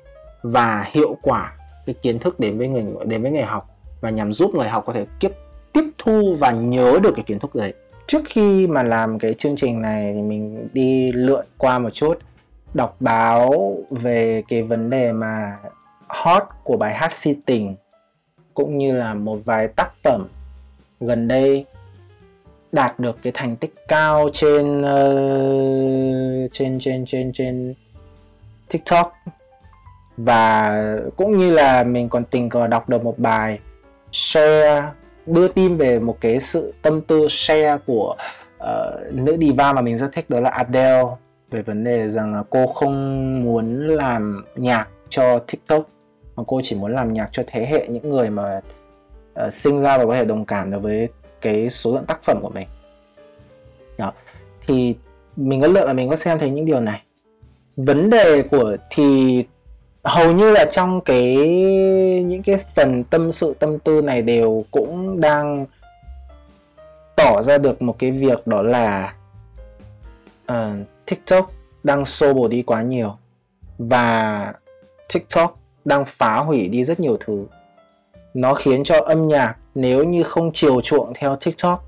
[0.43, 1.56] và hiệu quả
[1.87, 3.69] cái kiến thức đến với người đến với người học
[4.01, 5.31] và nhằm giúp người học có thể tiếp
[5.73, 7.73] tiếp thu và nhớ được cái kiến thức đấy.
[8.07, 12.19] Trước khi mà làm cái chương trình này thì mình đi lượn qua một chút
[12.73, 15.57] đọc báo về cái vấn đề mà
[16.07, 17.75] hot của bài hát si tình
[18.53, 20.27] cũng như là một vài tác phẩm
[20.99, 21.65] gần đây
[22.71, 27.73] đạt được cái thành tích cao trên uh, trên trên trên trên
[28.69, 29.13] TikTok
[30.17, 30.71] và
[31.15, 33.59] cũng như là mình còn tình cờ đọc được một bài
[34.11, 34.83] share
[35.25, 38.15] đưa tin về một cái sự tâm tư share của
[38.57, 41.03] uh, nữ diva mà mình rất thích đó là Adele
[41.51, 45.89] về vấn đề rằng là cô không muốn làm nhạc cho TikTok
[46.35, 48.61] mà cô chỉ muốn làm nhạc cho thế hệ những người mà
[49.45, 51.09] uh, sinh ra và có thể đồng cảm được với
[51.41, 52.67] cái số lượng tác phẩm của mình.
[53.97, 54.13] Đó.
[54.67, 54.95] Thì
[55.35, 57.01] mình có lợi và mình có xem thấy những điều này.
[57.75, 59.43] Vấn đề của thì
[60.07, 61.35] hầu như là trong cái
[62.25, 65.65] những cái phần tâm sự tâm tư này đều cũng đang
[67.15, 69.13] tỏ ra được một cái việc đó là
[70.51, 70.55] uh,
[71.05, 71.51] TikTok
[71.83, 73.15] đang xô bồ đi quá nhiều
[73.77, 74.53] và
[75.13, 77.45] TikTok đang phá hủy đi rất nhiều thứ.
[78.33, 81.86] Nó khiến cho âm nhạc nếu như không chiều chuộng theo TikTok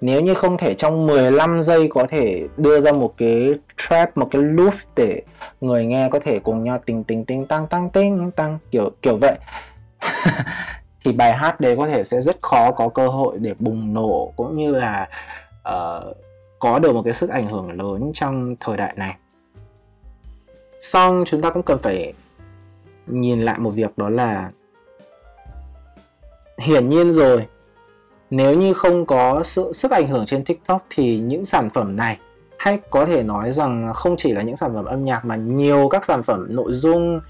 [0.00, 4.28] nếu như không thể trong 15 giây có thể đưa ra một cái trap một
[4.30, 5.22] cái loop để
[5.60, 9.16] người nghe có thể cùng nhau tình tình tình tăng tăng tinh tăng kiểu kiểu
[9.16, 9.38] vậy.
[11.04, 14.32] Thì bài hát đấy có thể sẽ rất khó có cơ hội để bùng nổ
[14.36, 15.08] cũng như là
[15.68, 16.16] uh,
[16.58, 19.16] có được một cái sức ảnh hưởng lớn trong thời đại này.
[20.80, 22.12] Xong chúng ta cũng cần phải
[23.06, 24.50] nhìn lại một việc đó là
[26.58, 27.46] hiển nhiên rồi
[28.36, 32.18] nếu như không có sự sức ảnh hưởng trên tiktok thì những sản phẩm này
[32.58, 35.88] hay có thể nói rằng không chỉ là những sản phẩm âm nhạc mà nhiều
[35.90, 37.20] các sản phẩm nội dung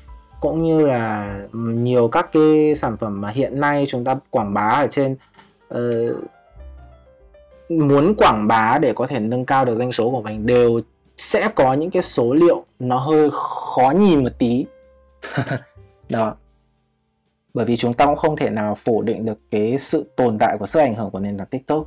[0.41, 4.69] cũng như là nhiều các cái sản phẩm mà hiện nay chúng ta quảng bá
[4.69, 5.17] ở trên
[5.75, 6.17] uh,
[7.69, 10.81] muốn quảng bá để có thể nâng cao được doanh số của mình đều
[11.17, 14.67] sẽ có những cái số liệu nó hơi khó nhìn một tí.
[16.09, 16.35] Đó
[17.55, 20.57] bởi vì chúng ta cũng không thể nào phủ định được cái sự tồn tại
[20.59, 21.87] của sức ảnh hưởng của nền tảng tiktok.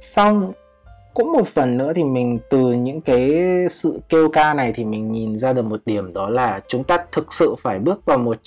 [0.00, 0.52] Xong,
[1.14, 3.30] cũng một phần nữa thì mình từ những cái
[3.70, 6.98] sự kêu ca này thì mình nhìn ra được một điểm đó là chúng ta
[7.12, 8.38] thực sự phải bước vào một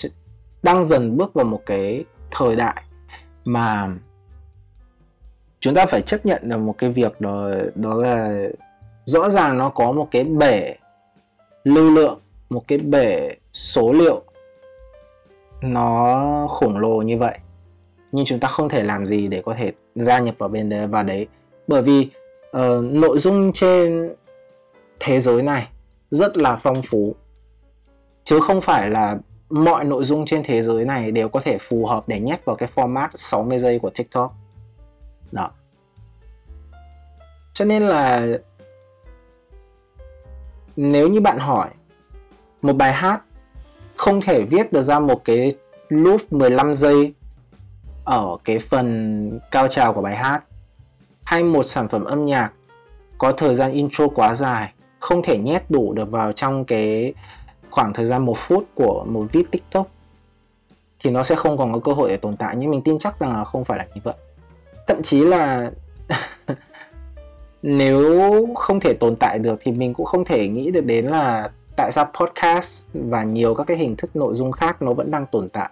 [0.63, 2.83] đang dần bước vào một cái thời đại
[3.45, 3.89] mà
[5.59, 8.47] chúng ta phải chấp nhận được một cái việc đó đó là
[9.05, 10.75] rõ ràng nó có một cái bể
[11.63, 12.19] lưu lượng,
[12.49, 14.23] một cái bể số liệu
[15.61, 17.37] nó khổng lồ như vậy
[18.11, 20.87] nhưng chúng ta không thể làm gì để có thể gia nhập vào bên đấy
[20.87, 21.27] vào đấy
[21.67, 22.09] bởi vì
[22.57, 24.13] uh, nội dung trên
[24.99, 25.67] thế giới này
[26.11, 27.15] rất là phong phú
[28.23, 29.17] chứ không phải là
[29.49, 32.55] mọi nội dung trên thế giới này đều có thể phù hợp để nhét vào
[32.55, 34.33] cái format 60 giây của TikTok.
[35.31, 35.51] Đó.
[37.53, 38.27] cho nên là
[40.75, 41.69] nếu như bạn hỏi
[42.61, 43.21] một bài hát
[43.99, 45.55] không thể viết được ra một cái
[45.89, 47.13] loop 15 giây
[48.03, 50.43] ở cái phần cao trào của bài hát,
[51.23, 52.51] hay một sản phẩm âm nhạc
[53.17, 57.13] có thời gian intro quá dài, không thể nhét đủ được vào trong cái
[57.69, 59.87] khoảng thời gian một phút của một viết tiktok,
[60.99, 62.55] thì nó sẽ không còn có cơ hội để tồn tại.
[62.57, 64.15] Nhưng mình tin chắc rằng là không phải là như vậy.
[64.87, 65.71] Thậm chí là
[67.61, 71.49] nếu không thể tồn tại được thì mình cũng không thể nghĩ được đến là
[71.79, 75.25] tại sao podcast và nhiều các cái hình thức nội dung khác nó vẫn đang
[75.25, 75.69] tồn tại?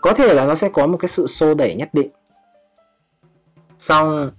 [0.00, 2.08] Có thể là nó sẽ có một cái sự xô đẩy nhất định.
[3.78, 4.30] Xong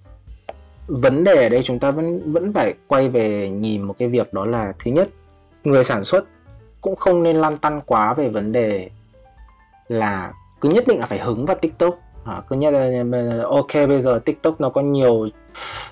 [0.88, 4.34] vấn đề ở đây chúng ta vẫn vẫn phải quay về nhìn một cái việc
[4.34, 5.10] đó là thứ nhất
[5.64, 6.26] người sản xuất
[6.82, 8.90] cũng không nên lăn tăn quá về vấn đề
[9.88, 12.00] là cứ nhất định là phải hứng vào tiktok.
[12.26, 15.28] À, cứ nhất là ok bây giờ tiktok nó có nhiều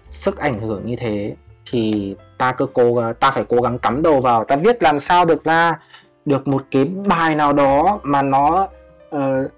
[0.10, 1.36] sức ảnh hưởng như thế
[1.70, 4.44] thì ta cứ cố ta phải cố gắng cắm đầu vào.
[4.44, 5.80] Ta viết làm sao được ra
[6.26, 8.68] được một cái bài nào đó mà nó
[9.10, 9.52] ờ, uh,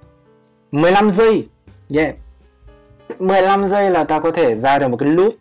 [0.72, 1.48] 15 giây.
[1.96, 2.16] Yeah.
[3.20, 5.34] 15 giây là ta có thể ra được một cái loop.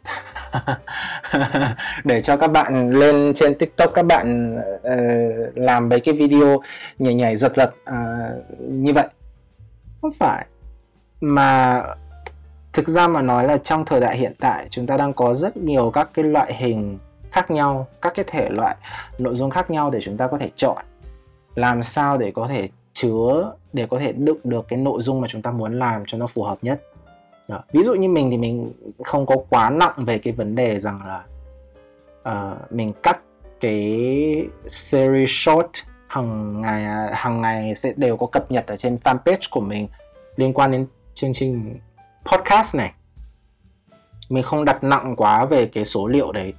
[2.04, 6.62] Để cho các bạn lên trên tiktok các bạn uh, làm mấy cái video
[6.98, 9.06] nhảy nhảy giật giật uh, như vậy.
[10.02, 10.46] Không phải.
[11.20, 11.82] Mà
[12.78, 15.56] thực ra mà nói là trong thời đại hiện tại chúng ta đang có rất
[15.56, 16.98] nhiều các cái loại hình
[17.30, 18.76] khác nhau các cái thể loại
[19.18, 20.84] nội dung khác nhau để chúng ta có thể chọn
[21.54, 25.28] làm sao để có thể chứa để có thể đựng được cái nội dung mà
[25.28, 26.82] chúng ta muốn làm cho nó phù hợp nhất
[27.48, 27.62] đó.
[27.72, 28.68] ví dụ như mình thì mình
[29.04, 31.24] không có quá nặng về cái vấn đề rằng là
[32.32, 33.20] uh, mình cắt
[33.60, 34.00] cái
[34.66, 35.70] series short
[36.08, 39.88] hàng ngày hàng ngày sẽ đều có cập nhật ở trên fanpage của mình
[40.36, 41.78] liên quan đến chương trình
[42.32, 42.92] podcast này.
[44.30, 46.54] Mình không đặt nặng quá về cái số liệu đấy.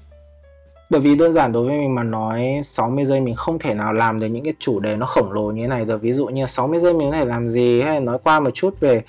[0.89, 3.93] Bởi vì đơn giản đối với mình mà nói 60 giây mình không thể nào
[3.93, 6.01] làm được những cái chủ đề nó khổng lồ như thế này được.
[6.01, 8.79] Ví dụ như 60 giây mình có thể làm gì, hay nói qua một chút
[8.79, 9.01] về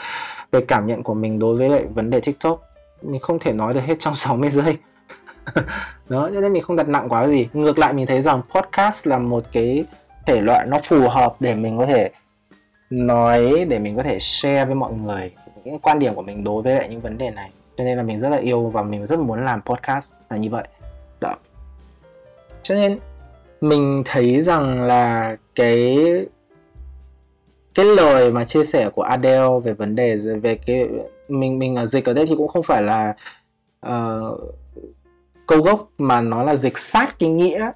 [0.52, 2.62] về cảm nhận của mình đối với lại vấn đề TikTok.
[3.02, 4.76] Mình không thể nói được hết trong 60 giây.
[6.08, 7.48] Đó, cho nên mình không đặt nặng quá gì.
[7.52, 9.84] Ngược lại mình thấy rằng podcast là một cái
[10.26, 12.10] thể loại nó phù hợp để mình có thể
[12.90, 15.30] nói, để mình có thể share với mọi người
[15.64, 17.50] những quan điểm của mình đối với lại những vấn đề này.
[17.76, 20.50] Cho nên là mình rất là yêu và mình rất muốn làm podcast là như
[20.50, 20.64] vậy.
[21.20, 21.34] Đó
[22.62, 22.98] cho nên
[23.60, 25.98] mình thấy rằng là cái
[27.74, 30.88] cái lời mà chia sẻ của Adele về vấn đề về cái
[31.28, 33.14] mình mình ở dịch ở đây thì cũng không phải là
[33.86, 34.40] uh,
[35.46, 37.70] câu gốc mà nó là dịch sát cái nghĩa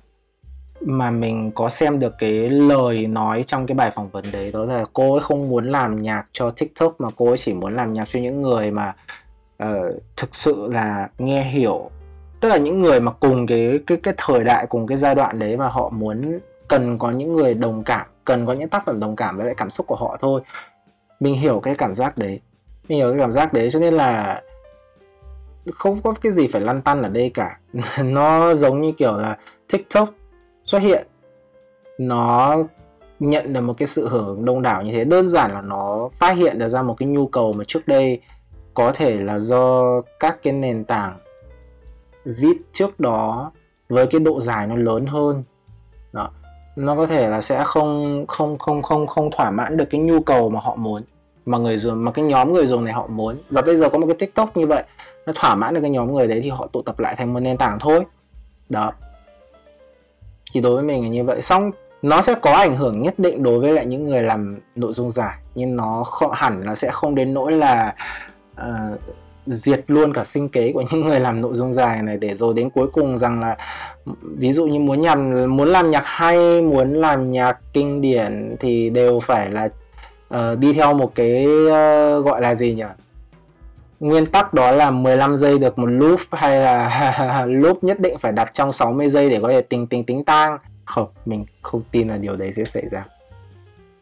[0.86, 4.64] mà mình có xem được cái lời nói trong cái bài phỏng vấn đấy đó
[4.64, 7.92] là cô ấy không muốn làm nhạc cho TikTok mà cô ấy chỉ muốn làm
[7.92, 8.94] nhạc cho những người mà
[9.62, 9.68] uh,
[10.16, 11.90] thực sự là nghe hiểu.
[12.40, 15.38] Tức là những người mà cùng cái cái cái thời đại cùng cái giai đoạn
[15.38, 19.00] đấy và họ muốn cần có những người đồng cảm cần có những tác phẩm
[19.00, 20.40] đồng cảm với lại cảm xúc của họ thôi.
[21.20, 22.40] Mình hiểu cái cảm giác đấy.
[22.88, 24.42] Mình hiểu cái cảm giác đấy cho nên là
[25.74, 27.58] không có cái gì phải lăn tăn ở đây cả.
[28.02, 29.38] Nó giống như kiểu là
[29.72, 30.08] tiktok
[30.64, 31.06] xuất hiện,
[31.98, 32.56] nó
[33.20, 35.04] nhận được một cái sự hưởng đông đảo như thế.
[35.04, 38.20] Đơn giản là nó phát hiện ra một cái nhu cầu mà trước đây
[38.74, 39.82] có thể là do
[40.20, 41.18] các cái nền tảng
[42.24, 43.52] viết trước đó
[43.88, 45.44] với cái độ dài nó lớn hơn.
[46.12, 46.30] Đó.
[46.76, 50.20] Nó có thể là sẽ không không không không không thỏa mãn được cái nhu
[50.20, 51.02] cầu mà họ muốn,
[51.46, 53.36] mà người dùng, mà cái nhóm người dùng này họ muốn.
[53.50, 54.82] Và bây giờ có một cái tiktok như vậy,
[55.26, 57.40] nó thỏa mãn được cái nhóm người đấy thì họ tụ tập lại thành một
[57.40, 58.04] nền tảng thôi.
[58.68, 58.92] Đó
[60.54, 61.42] thì đối với mình là như vậy.
[61.42, 61.70] Xong
[62.02, 65.10] nó sẽ có ảnh hưởng nhất định đối với lại những người làm nội dung
[65.10, 67.94] dài nhưng nó không, hẳn là sẽ không đến nỗi là
[68.60, 69.00] uh,
[69.46, 72.54] diệt luôn cả sinh kế của những người làm nội dung dài này để rồi
[72.54, 73.56] đến cuối cùng rằng là
[74.22, 78.90] ví dụ như muốn nhằm muốn làm nhạc hay muốn làm nhạc kinh điển thì
[78.90, 79.68] đều phải là
[80.34, 82.84] uh, đi theo một cái uh, gọi là gì nhỉ?
[84.04, 88.32] Nguyên tắc đó là 15 giây được một loop hay là loop nhất định phải
[88.32, 90.58] đặt trong 60 giây để có thể tính tính tính tang?
[90.84, 93.06] Không mình không tin là điều đấy sẽ xảy ra.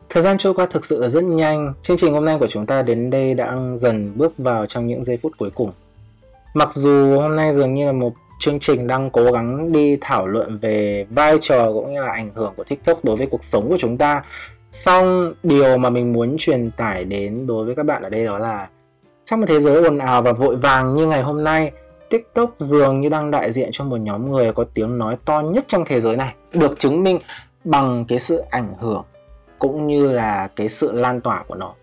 [0.09, 2.66] Thời gian trôi qua thực sự là rất nhanh, chương trình hôm nay của chúng
[2.66, 5.70] ta đến đây đã dần bước vào trong những giây phút cuối cùng.
[6.55, 10.26] Mặc dù hôm nay dường như là một chương trình đang cố gắng đi thảo
[10.26, 13.68] luận về vai trò cũng như là ảnh hưởng của TikTok đối với cuộc sống
[13.68, 14.22] của chúng ta,
[14.72, 18.38] song điều mà mình muốn truyền tải đến đối với các bạn ở đây đó
[18.38, 18.68] là
[19.24, 21.72] trong một thế giới ồn ào và vội vàng như ngày hôm nay,
[22.10, 25.64] TikTok dường như đang đại diện cho một nhóm người có tiếng nói to nhất
[25.68, 27.18] trong thế giới này, được chứng minh
[27.64, 29.04] bằng cái sự ảnh hưởng
[29.58, 31.74] cũng như là cái sự lan tỏa của nó.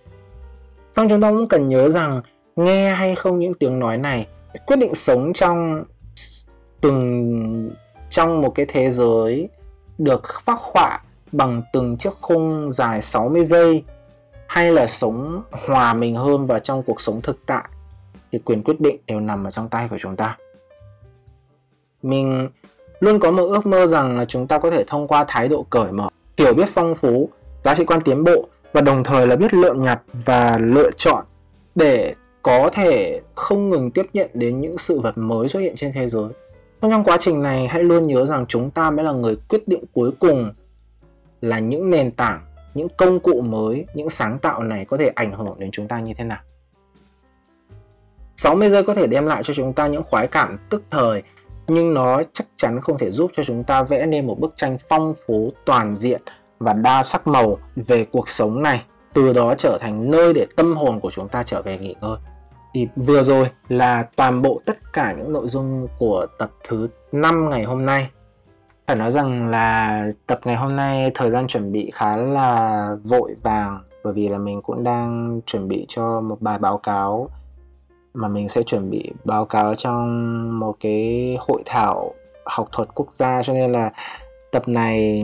[0.96, 2.22] Xong chúng ta cũng cần nhớ rằng
[2.56, 4.28] nghe hay không những tiếng nói này
[4.66, 5.84] quyết định sống trong
[6.82, 7.72] từng
[8.10, 9.50] trong một cái thế giới
[9.98, 11.00] được phác họa
[11.32, 13.84] bằng từng chiếc khung dài 60 giây
[14.50, 17.64] hay là sống hòa mình hơn vào trong cuộc sống thực tại
[18.32, 20.38] thì quyền quyết định đều nằm ở trong tay của chúng ta.
[22.02, 22.50] Mình
[23.00, 25.66] luôn có một ước mơ rằng là chúng ta có thể thông qua thái độ
[25.70, 27.30] cởi mở, hiểu biết phong phú,
[27.64, 31.26] giá trị quan tiến bộ và đồng thời là biết lựa nhặt và lựa chọn
[31.76, 35.92] để có thể không ngừng tiếp nhận đến những sự vật mới xuất hiện trên
[35.94, 36.30] thế giới.
[36.82, 39.84] Trong quá trình này hãy luôn nhớ rằng chúng ta mới là người quyết định
[39.94, 40.54] cuối cùng
[41.42, 42.42] là những nền tảng,
[42.74, 46.00] những công cụ mới, những sáng tạo này có thể ảnh hưởng đến chúng ta
[46.00, 46.40] như thế nào.
[48.38, 51.24] 60 giây có thể đem lại cho chúng ta những khoái cảm tức thời
[51.68, 54.78] nhưng nó chắc chắn không thể giúp cho chúng ta vẽ nên một bức tranh
[54.90, 56.22] phong phú, toàn diện
[56.60, 60.78] và đa sắc màu về cuộc sống này từ đó trở thành nơi để tâm
[60.78, 62.18] hồn của chúng ta trở về nghỉ ngơi
[62.74, 67.50] thì vừa rồi là toàn bộ tất cả những nội dung của tập thứ 5
[67.50, 68.10] ngày hôm nay
[68.90, 73.36] phải nói rằng là tập ngày hôm nay thời gian chuẩn bị khá là vội
[73.44, 77.30] vàng, bởi vì là mình cũng đang chuẩn bị cho một bài báo cáo
[78.14, 82.14] mà mình sẽ chuẩn bị báo cáo trong một cái hội thảo
[82.46, 83.92] học thuật quốc gia, cho nên là
[84.52, 85.24] tập này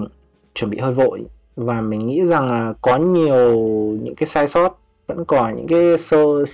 [0.55, 1.26] chuẩn bị hơi vội.
[1.55, 3.55] Và mình nghĩ rằng là có nhiều
[4.01, 6.45] những cái sai sót, vẫn còn những cái sơ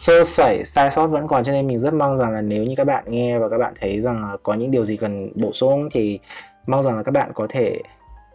[0.00, 2.74] sơ sẩy sai sót vẫn còn cho nên mình rất mong rằng là nếu như
[2.76, 5.52] các bạn nghe và các bạn thấy rằng là có những điều gì cần bổ
[5.52, 6.18] sung thì
[6.66, 7.80] mong rằng là các bạn có thể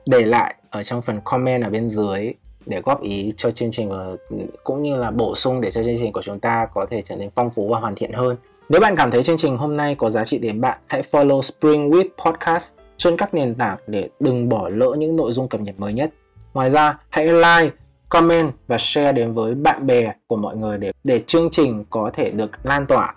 [0.05, 2.33] để lại ở trong phần comment ở bên dưới
[2.65, 4.15] để góp ý cho chương trình của,
[4.63, 7.15] cũng như là bổ sung để cho chương trình của chúng ta có thể trở
[7.15, 8.37] nên phong phú và hoàn thiện hơn.
[8.69, 11.41] Nếu bạn cảm thấy chương trình hôm nay có giá trị đến bạn, hãy follow
[11.41, 15.61] Spring With Podcast trên các nền tảng để đừng bỏ lỡ những nội dung cập
[15.61, 16.11] nhật mới nhất.
[16.53, 17.75] Ngoài ra, hãy like,
[18.09, 22.11] comment và share đến với bạn bè của mọi người để để chương trình có
[22.13, 23.13] thể được lan tỏa.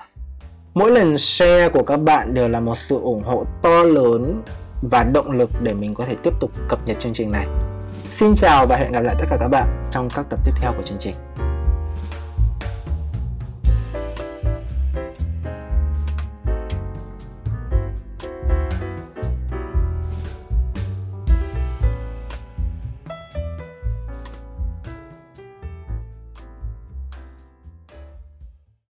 [0.74, 4.42] Mỗi lần share của các bạn đều là một sự ủng hộ to lớn
[4.82, 7.46] và động lực để mình có thể tiếp tục cập nhật chương trình này.
[8.10, 10.72] Xin chào và hẹn gặp lại tất cả các bạn trong các tập tiếp theo
[10.76, 11.14] của chương trình.